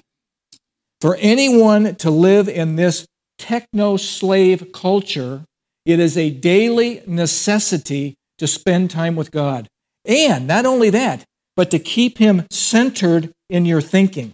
[1.01, 3.05] for anyone to live in this
[3.37, 5.43] techno slave culture.
[5.85, 9.67] It is a daily necessity to spend time with God.
[10.05, 14.33] And not only that, but to keep Him centered in your thinking.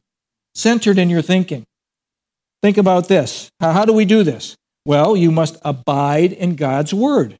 [0.54, 1.66] Centered in your thinking.
[2.62, 3.50] Think about this.
[3.60, 4.56] How, do we do this?
[4.86, 7.38] Well, you must abide in God's Word,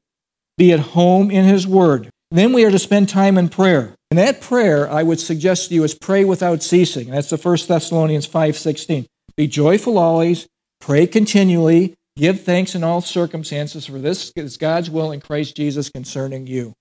[0.56, 2.10] be at home in His Word.
[2.30, 3.94] Then we are to spend time in prayer.
[4.10, 7.10] And that prayer, I would suggest to you, is pray without ceasing.
[7.10, 9.06] That's the 1 Thessalonians 5.16.
[9.36, 10.46] Be joyful always,
[10.80, 15.90] pray continually, give thanks in all circumstances, for this is God's will in Christ Jesus
[15.90, 16.74] concerning you.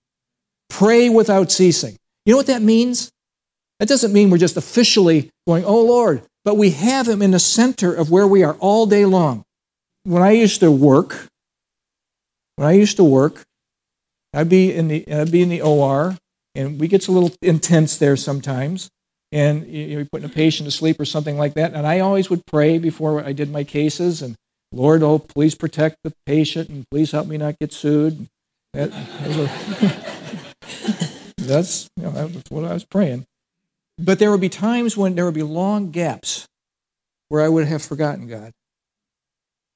[0.69, 1.97] Pray without ceasing.
[2.25, 3.12] You know what that means?
[3.80, 7.39] That doesn't mean we're just officially going, oh Lord, but we have Him in the
[7.39, 9.43] center of where we are all day long.
[10.04, 11.28] When I used to work,
[12.56, 13.43] when I used to work,
[14.34, 16.17] I'd be in the I'd be in the OR,
[16.56, 18.89] and we gets a little intense there sometimes.
[19.32, 21.75] And you're putting a patient to sleep or something like that.
[21.75, 24.36] And I always would pray before I did my cases, and
[24.71, 28.28] Lord, oh, please protect the patient, and please help me not get sued.
[28.73, 28.91] That,
[31.38, 33.26] that's you know, that's what I was praying.
[34.02, 36.47] But there would be times when there would be long gaps
[37.28, 38.54] where I would have forgotten God.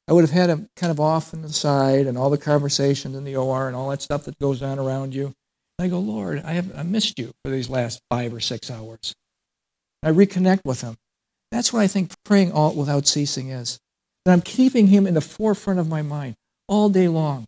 [0.08, 3.16] I would have had him kind of off on the side and all the conversations
[3.16, 5.34] in the OR and all that stuff that goes on around you.
[5.78, 8.72] And I go, Lord, I have I missed you for these last five or six
[8.72, 9.14] hours.
[10.02, 10.96] I reconnect with him.
[11.52, 13.78] That's what I think praying all without ceasing is.
[14.26, 16.36] That I'm keeping him in the forefront of my mind
[16.70, 17.46] all day long.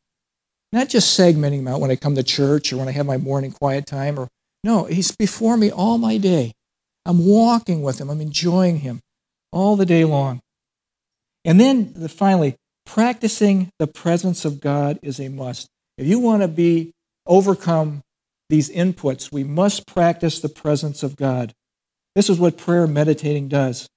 [0.73, 3.17] Not just segmenting him out when I come to church or when I have my
[3.17, 4.27] morning quiet time or
[4.63, 6.51] no, he's before me all my day.
[7.05, 8.09] I'm walking with him.
[8.09, 9.01] I'm enjoying him
[9.51, 10.41] all the day long.
[11.43, 15.67] And then finally, practicing the presence of God is a must.
[15.97, 16.91] If you want to be
[17.27, 18.01] overcome
[18.49, 21.53] these inputs, we must practice the presence of God.
[22.15, 23.87] This is what prayer meditating does.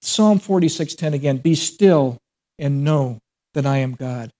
[0.00, 2.16] Psalm 46:10 again, be still
[2.58, 3.18] and know
[3.52, 4.30] that I am God.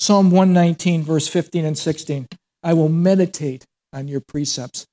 [0.00, 2.26] Psalm 119 verse 15 and 16,
[2.64, 4.86] I will meditate on your precepts.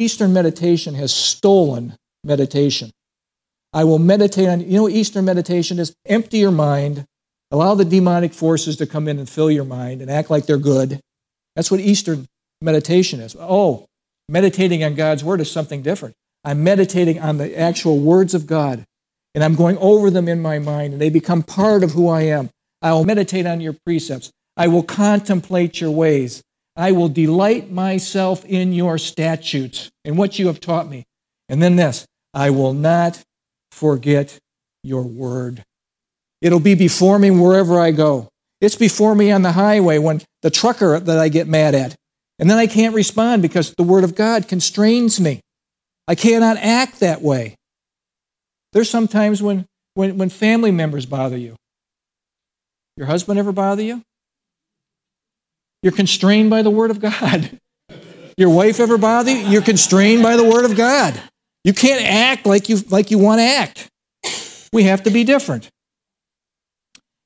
[0.00, 1.94] Eastern meditation has stolen
[2.24, 2.90] meditation.
[3.74, 7.04] I will meditate on, you know, Eastern meditation is empty your mind,
[7.50, 10.56] allow the demonic forces to come in and fill your mind and act like they're
[10.56, 11.00] good.
[11.54, 12.26] That's what Eastern
[12.62, 13.36] meditation is.
[13.38, 13.86] Oh,
[14.30, 16.14] meditating on God's word is something different.
[16.44, 18.86] I'm meditating on the actual words of God
[19.34, 22.22] and I'm going over them in my mind and they become part of who I
[22.22, 22.48] am.
[22.80, 24.30] I will meditate on your precepts.
[24.56, 26.42] I will contemplate your ways.
[26.76, 31.04] I will delight myself in your statutes and what you have taught me.
[31.48, 33.22] And then this I will not
[33.72, 34.38] forget
[34.82, 35.64] your word.
[36.40, 38.28] It'll be before me wherever I go.
[38.60, 41.94] It's before me on the highway when the trucker that I get mad at.
[42.38, 45.40] And then I can't respond because the word of God constrains me.
[46.08, 47.56] I cannot act that way.
[48.72, 51.56] There's sometimes when, when, when family members bother you.
[52.96, 54.02] Your husband ever bother you?
[55.82, 57.58] You're constrained by the Word of God.
[58.36, 59.48] Your wife ever bother you?
[59.48, 61.20] You're constrained by the Word of God.
[61.64, 63.88] You can't act like you, like you want to act.
[64.72, 65.68] We have to be different.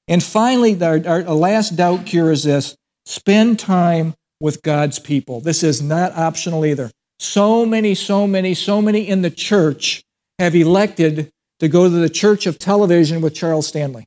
[0.09, 2.77] And finally, our, our last doubt cure is this
[3.07, 5.41] spend time with God's people.
[5.41, 6.91] This is not optional either.
[7.19, 10.03] So many, so many, so many in the church
[10.39, 11.31] have elected
[11.61, 14.07] to go to the church of television with Charles Stanley.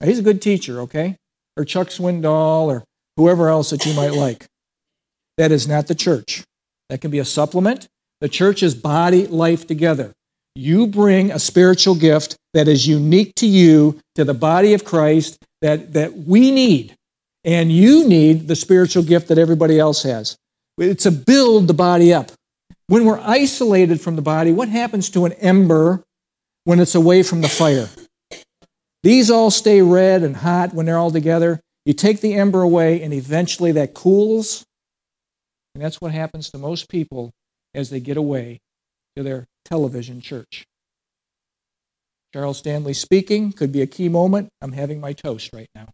[0.00, 1.16] Now, he's a good teacher, okay?
[1.56, 2.84] Or Chuck Swindoll or
[3.16, 4.46] whoever else that you might like.
[5.38, 6.44] That is not the church.
[6.88, 7.88] That can be a supplement.
[8.20, 10.12] The church is body life together.
[10.54, 15.42] You bring a spiritual gift that is unique to you, to the body of Christ,
[15.62, 16.94] that, that we need.
[17.44, 20.36] And you need the spiritual gift that everybody else has.
[20.78, 22.30] It's to build the body up.
[22.86, 26.02] When we're isolated from the body, what happens to an ember
[26.64, 27.88] when it's away from the fire?
[29.02, 31.60] These all stay red and hot when they're all together.
[31.84, 34.64] You take the ember away, and eventually that cools.
[35.74, 37.32] And that's what happens to most people
[37.74, 38.60] as they get away
[39.16, 40.64] to their television church.
[42.32, 44.48] Charles Stanley speaking could be a key moment.
[44.60, 45.88] I'm having my toast right now.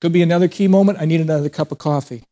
[0.00, 0.98] Could be another key moment.
[1.00, 2.22] I need another cup of coffee.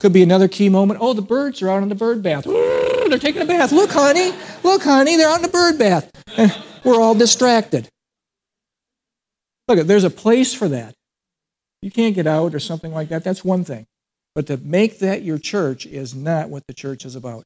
[0.00, 1.00] Could be another key moment.
[1.02, 2.44] Oh, the birds are out in the bird bath.
[2.44, 3.72] They're taking a bath.
[3.72, 4.32] Look, honey.
[4.62, 5.16] Look, honey.
[5.16, 6.10] They're out in the bird bath.
[6.36, 7.88] And we're all distracted.
[9.68, 10.94] Look, there's a place for that.
[11.82, 13.24] You can't get out or something like that.
[13.24, 13.86] That's one thing.
[14.34, 17.44] But to make that your church is not what the church is about.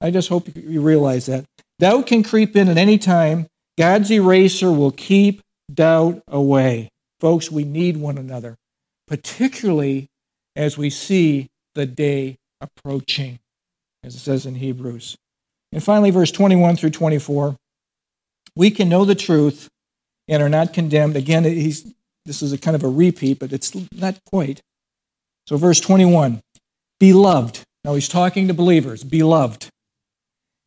[0.00, 1.44] I just hope you realize that.
[1.78, 3.46] Doubt can creep in at any time.
[3.78, 6.88] God's eraser will keep doubt away.
[7.20, 8.56] Folks, we need one another,
[9.06, 10.08] particularly
[10.54, 13.38] as we see the day approaching,
[14.02, 15.16] as it says in Hebrews.
[15.72, 17.56] And finally, verse 21 through 24
[18.56, 19.68] we can know the truth
[20.28, 21.14] and are not condemned.
[21.14, 21.92] Again, he's
[22.26, 24.60] this is a kind of a repeat, but it's not quite.
[25.46, 26.42] So, verse 21
[26.98, 27.60] Beloved.
[27.84, 29.04] Now he's talking to believers.
[29.04, 29.68] Beloved.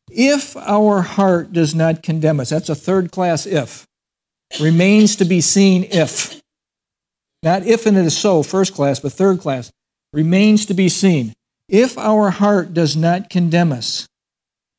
[0.10, 3.86] If our heart does not condemn us, that's a third class if.
[4.60, 6.42] Remains to be seen if.
[7.44, 9.72] Not if and it is so, first class, but third class.
[10.14, 11.34] Remains to be seen.
[11.68, 14.08] If our heart does not condemn us,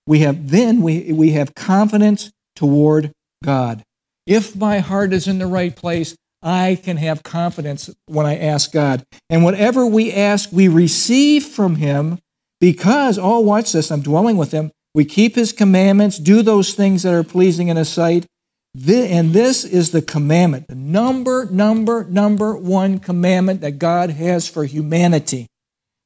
[0.06, 3.12] we have then we, we have confidence toward
[3.44, 3.84] God.
[4.26, 8.72] If my heart is in the right place, I can have confidence when I ask
[8.72, 9.04] God.
[9.28, 12.18] And whatever we ask, we receive from Him
[12.60, 14.70] because, oh, watch this, I'm dwelling with Him.
[14.94, 18.26] We keep His commandments, do those things that are pleasing in His sight.
[18.74, 24.64] And this is the commandment, the number, number, number one commandment that God has for
[24.64, 25.48] humanity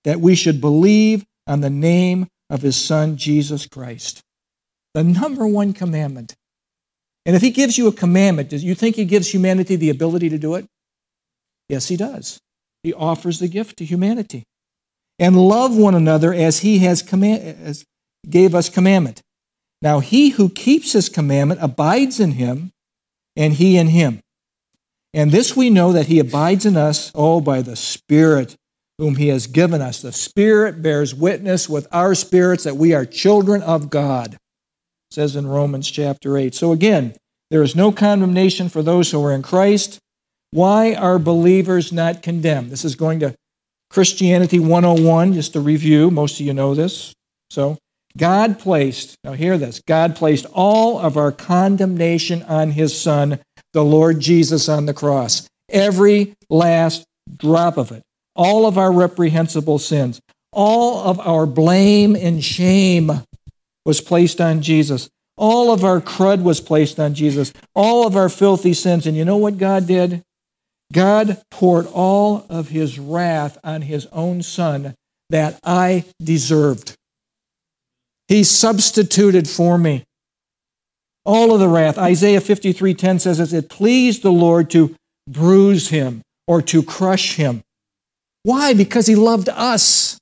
[0.05, 4.21] that we should believe on the name of His Son, Jesus Christ.
[4.95, 6.35] The number one commandment.
[7.27, 10.29] And if he gives you a commandment, do you think he gives humanity the ability
[10.29, 10.67] to do it?
[11.69, 12.39] Yes, he does.
[12.83, 14.45] He offers the gift to humanity.
[15.19, 17.85] And love one another as he has command, as
[18.29, 19.23] gave us commandment.
[19.81, 22.73] Now he who keeps his commandment abides in him,
[23.37, 24.21] and he in him.
[25.15, 28.57] And this we know that he abides in us, oh, by the Spirit
[28.99, 30.03] whom he has given us.
[30.03, 34.37] The Spirit bears witness with our spirits that we are children of God
[35.15, 36.55] says in Romans chapter 8.
[36.55, 37.15] So again,
[37.51, 39.99] there is no condemnation for those who are in Christ.
[40.51, 42.71] Why are believers not condemned?
[42.71, 43.35] This is going to
[43.91, 46.11] Christianity 101, just to review.
[46.11, 47.13] Most of you know this.
[47.51, 47.79] So,
[48.17, 53.39] God placed, now hear this, God placed all of our condemnation on his Son,
[53.73, 55.47] the Lord Jesus, on the cross.
[55.69, 57.05] Every last
[57.37, 58.03] drop of it.
[58.35, 60.21] All of our reprehensible sins.
[60.53, 63.11] All of our blame and shame
[63.85, 65.09] was placed on Jesus.
[65.37, 67.53] All of our crud was placed on Jesus.
[67.75, 69.07] All of our filthy sins.
[69.07, 70.23] And you know what God did?
[70.93, 74.95] God poured all of his wrath on his own son
[75.31, 76.95] that I deserved.
[78.29, 80.05] He substituted for me
[81.25, 81.99] all of the wrath.
[81.99, 84.95] Isaiah 53:10 says it pleased the Lord to
[85.29, 87.63] bruise him or to crush him.
[88.43, 88.75] Why?
[88.75, 90.19] Because he loved us.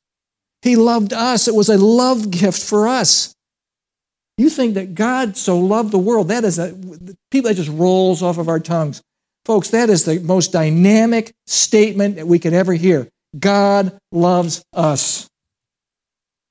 [0.62, 1.48] He loved us.
[1.48, 3.34] It was a love gift for us.
[4.43, 6.26] You think that God so loved the world.
[6.26, 6.76] That is a
[7.30, 9.01] people that just rolls off of our tongues.
[9.45, 13.09] Folks, that is the most dynamic statement that we could ever hear.
[13.38, 15.28] God loves us.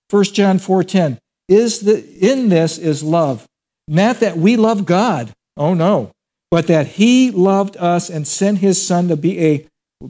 [0.09, 1.17] 1 John 4:10
[1.49, 3.45] is the in this is love
[3.89, 6.11] not that we love God, oh no,
[6.49, 9.67] but that He loved us and sent His Son to be a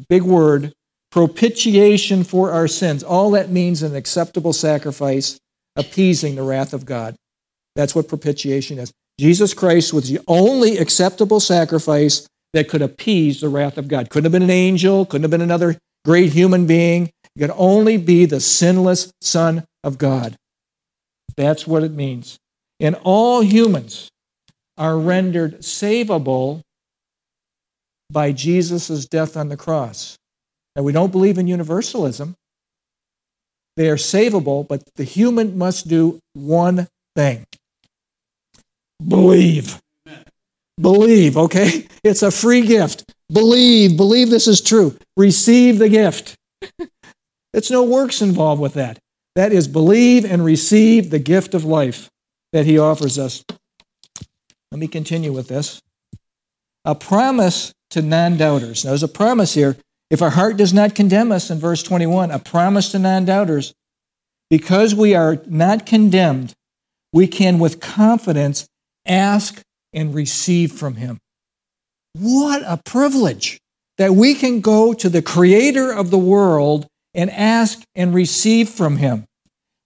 [0.08, 0.72] big word,
[1.10, 3.02] propitiation for our sins.
[3.02, 5.40] All that means an acceptable sacrifice,
[5.76, 7.16] appeasing the wrath of God.
[7.76, 8.92] That's what propitiation is.
[9.20, 14.10] Jesus Christ was the only acceptable sacrifice that could appease the wrath of God.
[14.10, 17.10] Couldn't have been an angel, couldn't have been another great human being.
[17.36, 20.36] It could only be the sinless Son of God.
[21.38, 22.38] That's what it means
[22.82, 24.10] and all humans
[24.78, 26.62] are rendered savable
[28.12, 30.18] by Jesus' death on the cross.
[30.76, 32.36] Now, we don't believe in universalism.
[33.78, 37.46] They are savable, but the human must do one thing
[39.08, 39.80] believe.
[40.80, 41.88] Believe, okay?
[42.04, 43.14] It's a free gift.
[43.32, 44.98] Believe, believe this is true.
[45.16, 46.36] Receive the gift.
[47.54, 48.98] it's no works involved with that.
[49.36, 52.10] That is believe and receive the gift of life
[52.54, 53.46] that he offers us.
[54.72, 55.82] Let me continue with this.
[56.86, 58.84] A promise to non doubters.
[58.84, 59.78] Now, there's a promise here.
[60.10, 63.74] If our heart does not condemn us in verse 21, a promise to non doubters.
[64.50, 66.54] Because we are not condemned,
[67.14, 68.68] we can with confidence
[69.12, 69.62] ask
[69.94, 71.18] and receive from him.
[72.14, 73.60] What a privilege
[73.98, 78.98] that we can go to the creator of the world and ask and receive from
[78.98, 79.26] him.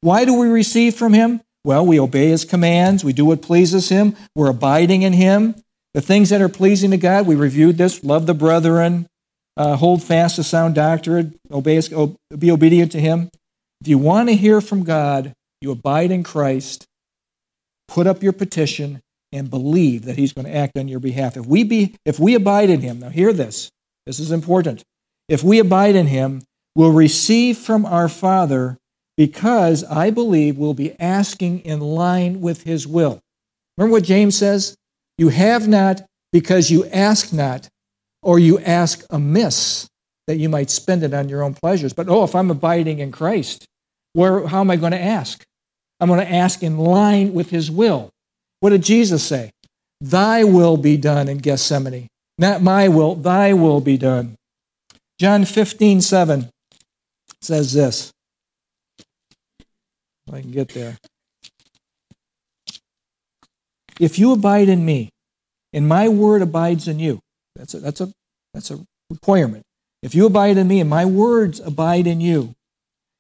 [0.02, 1.42] Why do we receive from him?
[1.64, 5.56] Well, we obey his commands, we do what pleases him, we're abiding in him.
[5.96, 9.08] The things that are pleasing to God, we reviewed this love the brethren,
[9.58, 11.82] uh, hold fast to sound doctrine, obey
[12.38, 13.30] be obedient to him.
[13.82, 16.86] If you want to hear from God, you abide in Christ,
[17.88, 19.02] put up your petition,
[19.36, 21.38] and believe that he's going to act on your behalf.
[21.38, 23.70] If we, be, if we abide in him, now hear this,
[24.06, 24.84] this is important.
[25.28, 26.44] If we abide in him,
[26.76, 28.78] we'll receive from our Father
[29.18, 33.20] because I believe we'll be asking in line with his will.
[33.78, 34.76] Remember what James says?
[35.18, 37.70] You have not because you ask not,
[38.22, 39.88] or you ask amiss
[40.28, 41.94] that you might spend it on your own pleasures.
[41.94, 43.66] But oh, if I'm abiding in Christ,
[44.14, 45.44] where, how am I going to ask?
[46.00, 48.10] I'm going to ask in line with his will.
[48.60, 49.52] What did Jesus say?
[50.02, 52.08] Thy will be done in Gethsemane.
[52.38, 54.36] Not my will, thy will be done.
[55.20, 56.50] John 15, 7
[57.42, 58.12] says this
[60.28, 60.98] if I can get there.
[64.00, 65.10] If you abide in me,
[65.72, 67.20] and my word abides in you,
[67.56, 68.12] that's a, that's a,
[68.54, 68.80] that's a
[69.10, 69.64] requirement.
[70.02, 72.54] If you abide in me and my words abide in you,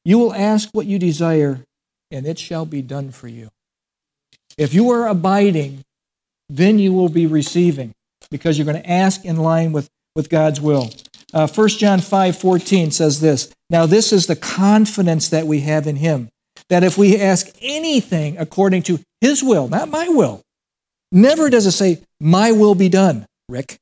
[0.03, 1.61] you will ask what you desire,
[2.11, 3.49] and it shall be done for you.
[4.57, 5.83] If you are abiding,
[6.49, 7.93] then you will be receiving
[8.31, 10.91] because you're going to ask in line with, with God's will.
[11.33, 15.87] Uh, 1 John 5 14 says this Now, this is the confidence that we have
[15.87, 16.29] in him
[16.69, 20.41] that if we ask anything according to his will, not my will,
[21.11, 23.77] never does it say, my will be done, Rick.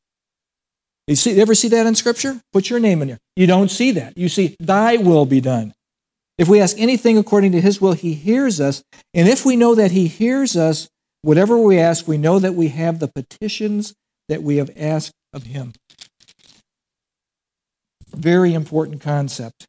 [1.07, 2.39] You see, ever see that in Scripture?
[2.53, 3.19] Put your name in there.
[3.35, 4.17] You don't see that.
[4.17, 5.73] You see, thy will be done.
[6.37, 8.83] If we ask anything according to his will, he hears us.
[9.13, 10.89] And if we know that he hears us,
[11.21, 13.93] whatever we ask, we know that we have the petitions
[14.29, 15.73] that we have asked of him.
[18.15, 19.65] Very important concept.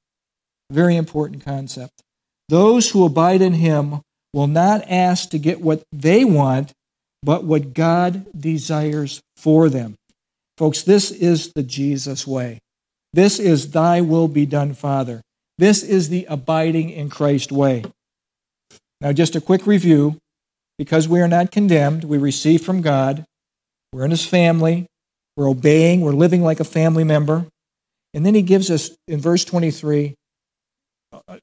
[0.71, 2.03] Very important concept.
[2.49, 4.01] Those who abide in him
[4.33, 6.73] will not ask to get what they want,
[7.23, 9.97] but what God desires for them.
[10.57, 12.61] Folks, this is the Jesus way.
[13.13, 15.23] This is thy will be done, Father.
[15.59, 17.85] This is the abiding in Christ way.
[19.01, 20.19] Now, just a quick review.
[20.77, 23.25] Because we are not condemned, we receive from God.
[23.93, 24.89] We're in his family.
[25.37, 26.01] We're obeying.
[26.01, 27.47] We're living like a family member.
[28.13, 30.17] And then he gives us, in verse 23,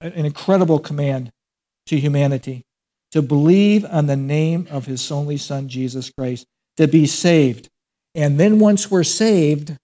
[0.01, 1.31] an incredible command
[1.85, 2.63] to humanity
[3.11, 6.45] to believe on the name of his only son, Jesus Christ,
[6.75, 7.69] to be saved.
[8.15, 9.77] And then once we're saved,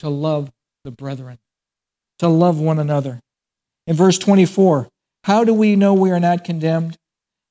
[0.00, 0.50] to love
[0.82, 1.38] the brethren,
[2.18, 3.20] to love one another.
[3.86, 4.88] In verse 24,
[5.24, 6.96] how do we know we are not condemned?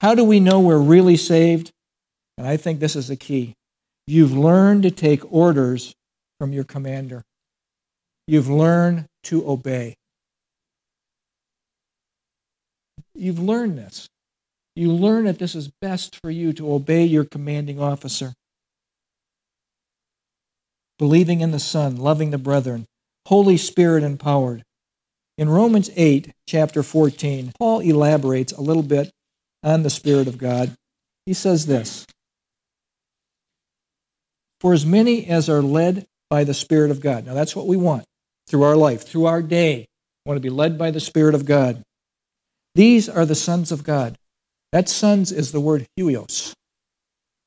[0.02, 1.72] How do we know we're really saved?
[2.38, 3.54] And I think this is the key.
[4.08, 5.94] You've learned to take orders
[6.40, 7.24] from your commander.
[8.28, 9.96] You've learned to obey.
[13.14, 14.10] You've learned this.
[14.76, 18.34] You learn that this is best for you to obey your commanding officer.
[21.00, 22.86] Believing in the Son, loving the brethren,
[23.28, 24.64] Holy Spirit empowered.
[25.38, 29.12] In Romans 8, chapter 14, Paul elaborates a little bit
[29.64, 30.74] on the Spirit of God.
[31.26, 32.06] He says this
[34.62, 37.26] For as many as are led by the Spirit of God.
[37.26, 38.06] Now, that's what we want
[38.48, 39.88] through our life, through our day.
[40.26, 41.84] We want to be led by the Spirit of God.
[42.76, 44.18] These are the sons of God.
[44.72, 46.54] That sons is the word huios.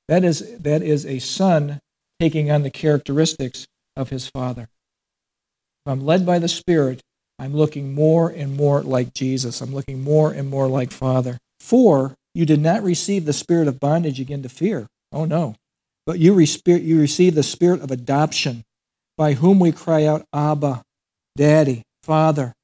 [0.09, 1.81] That is, that is a son
[2.21, 3.67] taking on the characteristics
[3.97, 4.63] of his father.
[4.63, 7.03] If I'm led by the Spirit,
[7.39, 9.61] I'm looking more and more like Jesus.
[9.61, 11.39] I'm looking more and more like Father.
[11.61, 14.87] For you did not receive the spirit of bondage again to fear.
[15.13, 15.55] Oh, no.
[16.07, 18.65] But you, re- you received the spirit of adoption,
[19.17, 20.83] by whom we cry out, Abba,
[21.37, 22.55] Daddy, Father.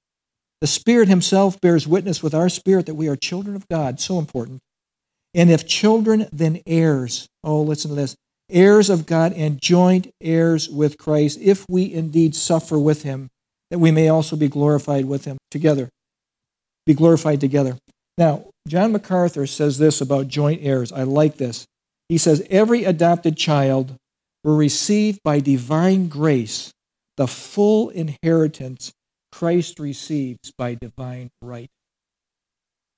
[0.60, 4.00] The Spirit Himself bears witness with our spirit that we are children of God.
[4.00, 4.60] So important.
[5.34, 7.28] And if children, then heirs.
[7.42, 8.16] Oh, listen to this
[8.50, 13.28] heirs of God and joint heirs with Christ, if we indeed suffer with Him,
[13.70, 15.88] that we may also be glorified with Him together.
[16.86, 17.78] Be glorified together.
[18.18, 20.92] Now, John MacArthur says this about joint heirs.
[20.92, 21.66] I like this.
[22.08, 23.96] He says, Every adopted child
[24.42, 26.70] will receive by divine grace
[27.16, 28.92] the full inheritance
[29.32, 31.68] Christ receives by divine right.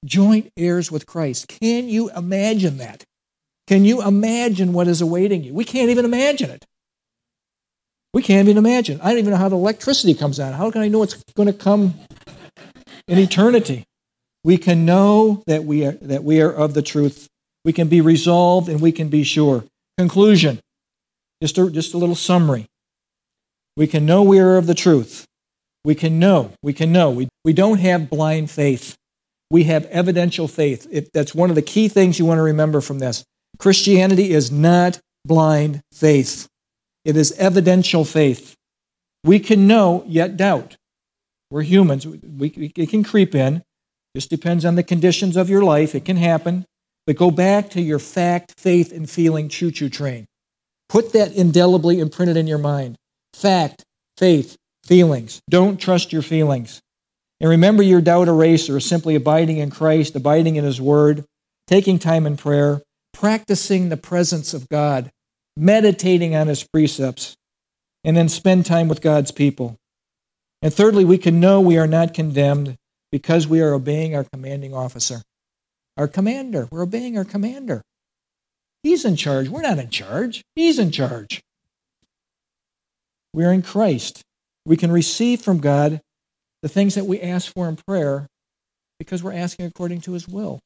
[0.05, 1.49] Joint heirs with Christ.
[1.49, 3.05] Can you imagine that?
[3.67, 5.55] Can you imagine what is awaiting you?
[5.55, 6.65] We can't even imagine it.
[8.17, 8.99] We can't even imagine.
[9.03, 10.55] I don't even know how the electricity comes on.
[10.55, 11.93] How can I know it's going to come
[13.07, 13.85] in eternity?
[14.43, 17.29] We can know that we are, that we are of the truth.
[17.63, 19.65] We can be resolved and we can be sure.
[19.99, 20.61] Conclusion.
[21.43, 22.65] Just a, just a little summary.
[23.77, 25.27] We can know we are of the truth.
[25.85, 26.53] We can know.
[26.63, 27.11] We can know.
[27.11, 28.97] We, we don't have blind faith.
[29.51, 30.87] We have evidential faith.
[30.91, 33.25] If that's one of the key things you want to remember from this.
[33.59, 36.49] Christianity is not blind faith,
[37.07, 38.57] it is evidential faith.
[39.23, 40.77] We can know, yet doubt.
[41.53, 42.05] We're humans.
[42.05, 43.63] We, it can creep in.
[44.17, 45.95] Just depends on the conditions of your life.
[45.95, 46.67] It can happen.
[47.07, 50.27] But go back to your fact, faith, and feeling choo choo train.
[50.89, 52.97] Put that indelibly imprinted in your mind.
[53.35, 53.85] Fact,
[54.19, 55.41] faith, feelings.
[55.49, 56.81] Don't trust your feelings.
[57.41, 61.25] And remember your doubt eraser is simply abiding in Christ, abiding in His Word,
[61.69, 62.83] taking time in prayer,
[63.13, 65.13] practicing the presence of God,
[65.57, 67.37] meditating on His precepts,
[68.05, 69.77] and then spend time with God's people.
[70.63, 72.77] And thirdly, we can know we are not condemned
[73.11, 75.23] because we are obeying our commanding officer.
[75.97, 76.69] Our commander.
[76.71, 77.83] We're obeying our commander.
[78.83, 79.49] He's in charge.
[79.49, 80.43] We're not in charge.
[80.55, 81.43] He's in charge.
[83.33, 84.23] We're in Christ.
[84.65, 86.01] We can receive from God
[86.63, 88.27] the things that we ask for in prayer
[88.99, 90.61] because we're asking according to His will.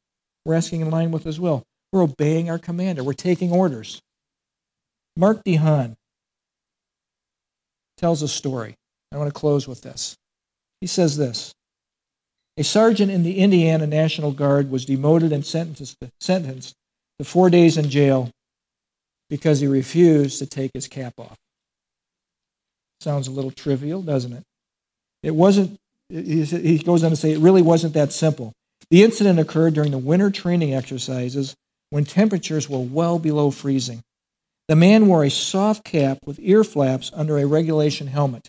[0.45, 1.62] We're asking in line with His will.
[1.93, 3.03] We're obeying our commander.
[3.03, 4.01] We're taking orders.
[5.20, 5.96] Mark DeHaan
[7.98, 8.74] tells a story.
[9.12, 10.16] I want to close with this.
[10.80, 11.52] He says this
[12.56, 16.74] A sergeant in the Indiana National Guard was demoted and sentenced, sentenced
[17.18, 18.30] to four days in jail
[19.28, 21.36] because he refused to take his cap off.
[23.02, 24.42] Sounds a little trivial, doesn't it?
[25.22, 25.76] It wasn't,
[26.08, 28.54] he goes on to say, it really wasn't that simple.
[28.88, 31.54] The incident occurred during the winter training exercises
[31.90, 34.02] when temperatures were well below freezing.
[34.70, 38.46] The man wore a soft cap with ear flaps under a regulation helmet.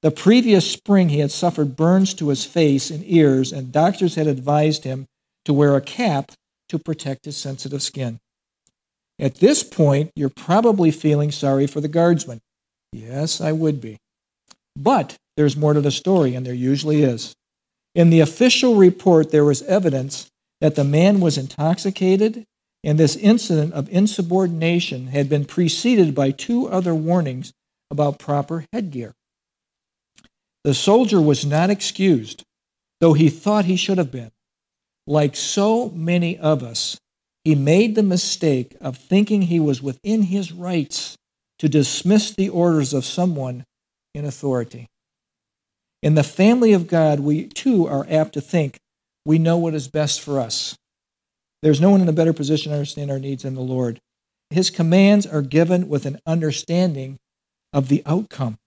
[0.00, 4.26] The previous spring, he had suffered burns to his face and ears, and doctors had
[4.26, 5.04] advised him
[5.44, 6.32] to wear a cap
[6.70, 8.20] to protect his sensitive skin.
[9.18, 12.40] At this point, you're probably feeling sorry for the guardsman.
[12.90, 13.98] Yes, I would be.
[14.74, 17.34] But there's more to the story, and there usually is.
[17.94, 20.30] In the official report, there was evidence
[20.62, 22.46] that the man was intoxicated,
[22.84, 27.52] and this incident of insubordination had been preceded by two other warnings
[27.90, 29.14] about proper headgear.
[30.64, 32.42] The soldier was not excused,
[33.00, 34.30] though he thought he should have been.
[35.06, 36.98] Like so many of us,
[37.42, 41.16] he made the mistake of thinking he was within his rights
[41.58, 43.64] to dismiss the orders of someone
[44.14, 44.88] in authority.
[46.02, 48.78] In the family of God, we too are apt to think
[49.24, 50.76] we know what is best for us.
[51.64, 53.98] There's no one in a better position to understand our needs than the Lord.
[54.50, 57.16] His commands are given with an understanding
[57.72, 58.58] of the outcome.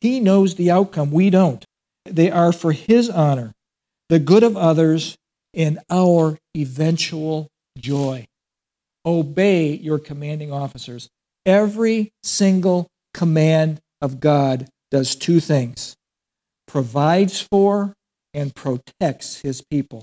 [0.00, 1.64] He knows the outcome, we don't.
[2.04, 3.52] They are for His honor,
[4.08, 5.16] the good of others,
[5.54, 7.48] and our eventual
[7.78, 8.26] joy.
[9.06, 11.08] Obey your commanding officers.
[11.46, 15.94] Every single command of God does two things
[16.66, 17.94] provides for
[18.34, 20.02] and protects his people.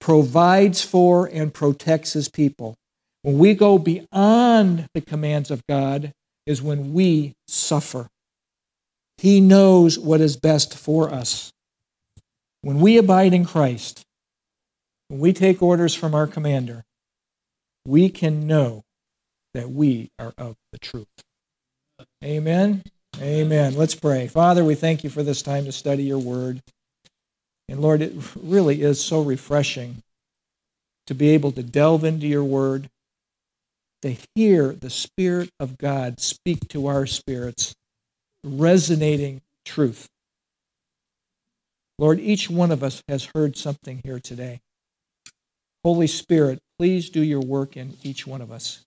[0.00, 2.76] Provides for and protects his people.
[3.22, 6.12] When we go beyond the commands of God,
[6.46, 8.06] is when we suffer.
[9.18, 11.52] He knows what is best for us.
[12.62, 14.02] When we abide in Christ,
[15.08, 16.84] when we take orders from our commander,
[17.86, 18.82] we can know
[19.54, 21.06] that we are of the truth.
[22.24, 22.82] Amen.
[23.20, 23.74] Amen.
[23.76, 24.28] Let's pray.
[24.28, 26.60] Father, we thank you for this time to study your word.
[27.68, 30.02] And Lord, it really is so refreshing
[31.06, 32.88] to be able to delve into your word,
[34.02, 37.74] to hear the Spirit of God speak to our spirits,
[38.44, 40.08] resonating truth.
[41.98, 44.60] Lord, each one of us has heard something here today.
[45.82, 48.84] Holy Spirit, please do your work in each one of us.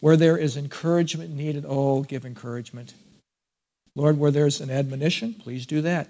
[0.00, 2.92] Where there is encouragement needed, oh, give encouragement.
[3.96, 6.08] Lord, where there's an admonition, please do that.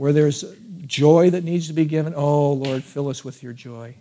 [0.00, 0.46] Where there's
[0.86, 3.94] joy that needs to be given, oh, Lord, fill us with your joy.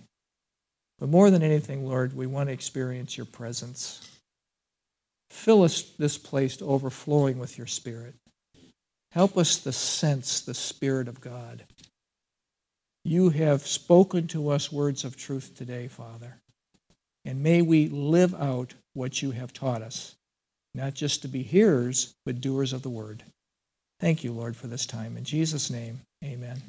[0.97, 4.09] But more than anything, Lord, we want to experience your presence.
[5.29, 8.15] Fill us this place to overflowing with your Spirit.
[9.11, 11.65] Help us to sense the Spirit of God.
[13.03, 16.33] You have spoken to us words of truth today, Father.
[17.25, 20.15] And may we live out what you have taught us,
[20.73, 23.21] not just to be hearers, but doers of the word.
[23.99, 25.17] Thank you, Lord, for this time.
[25.17, 26.61] In Jesus' name, amen.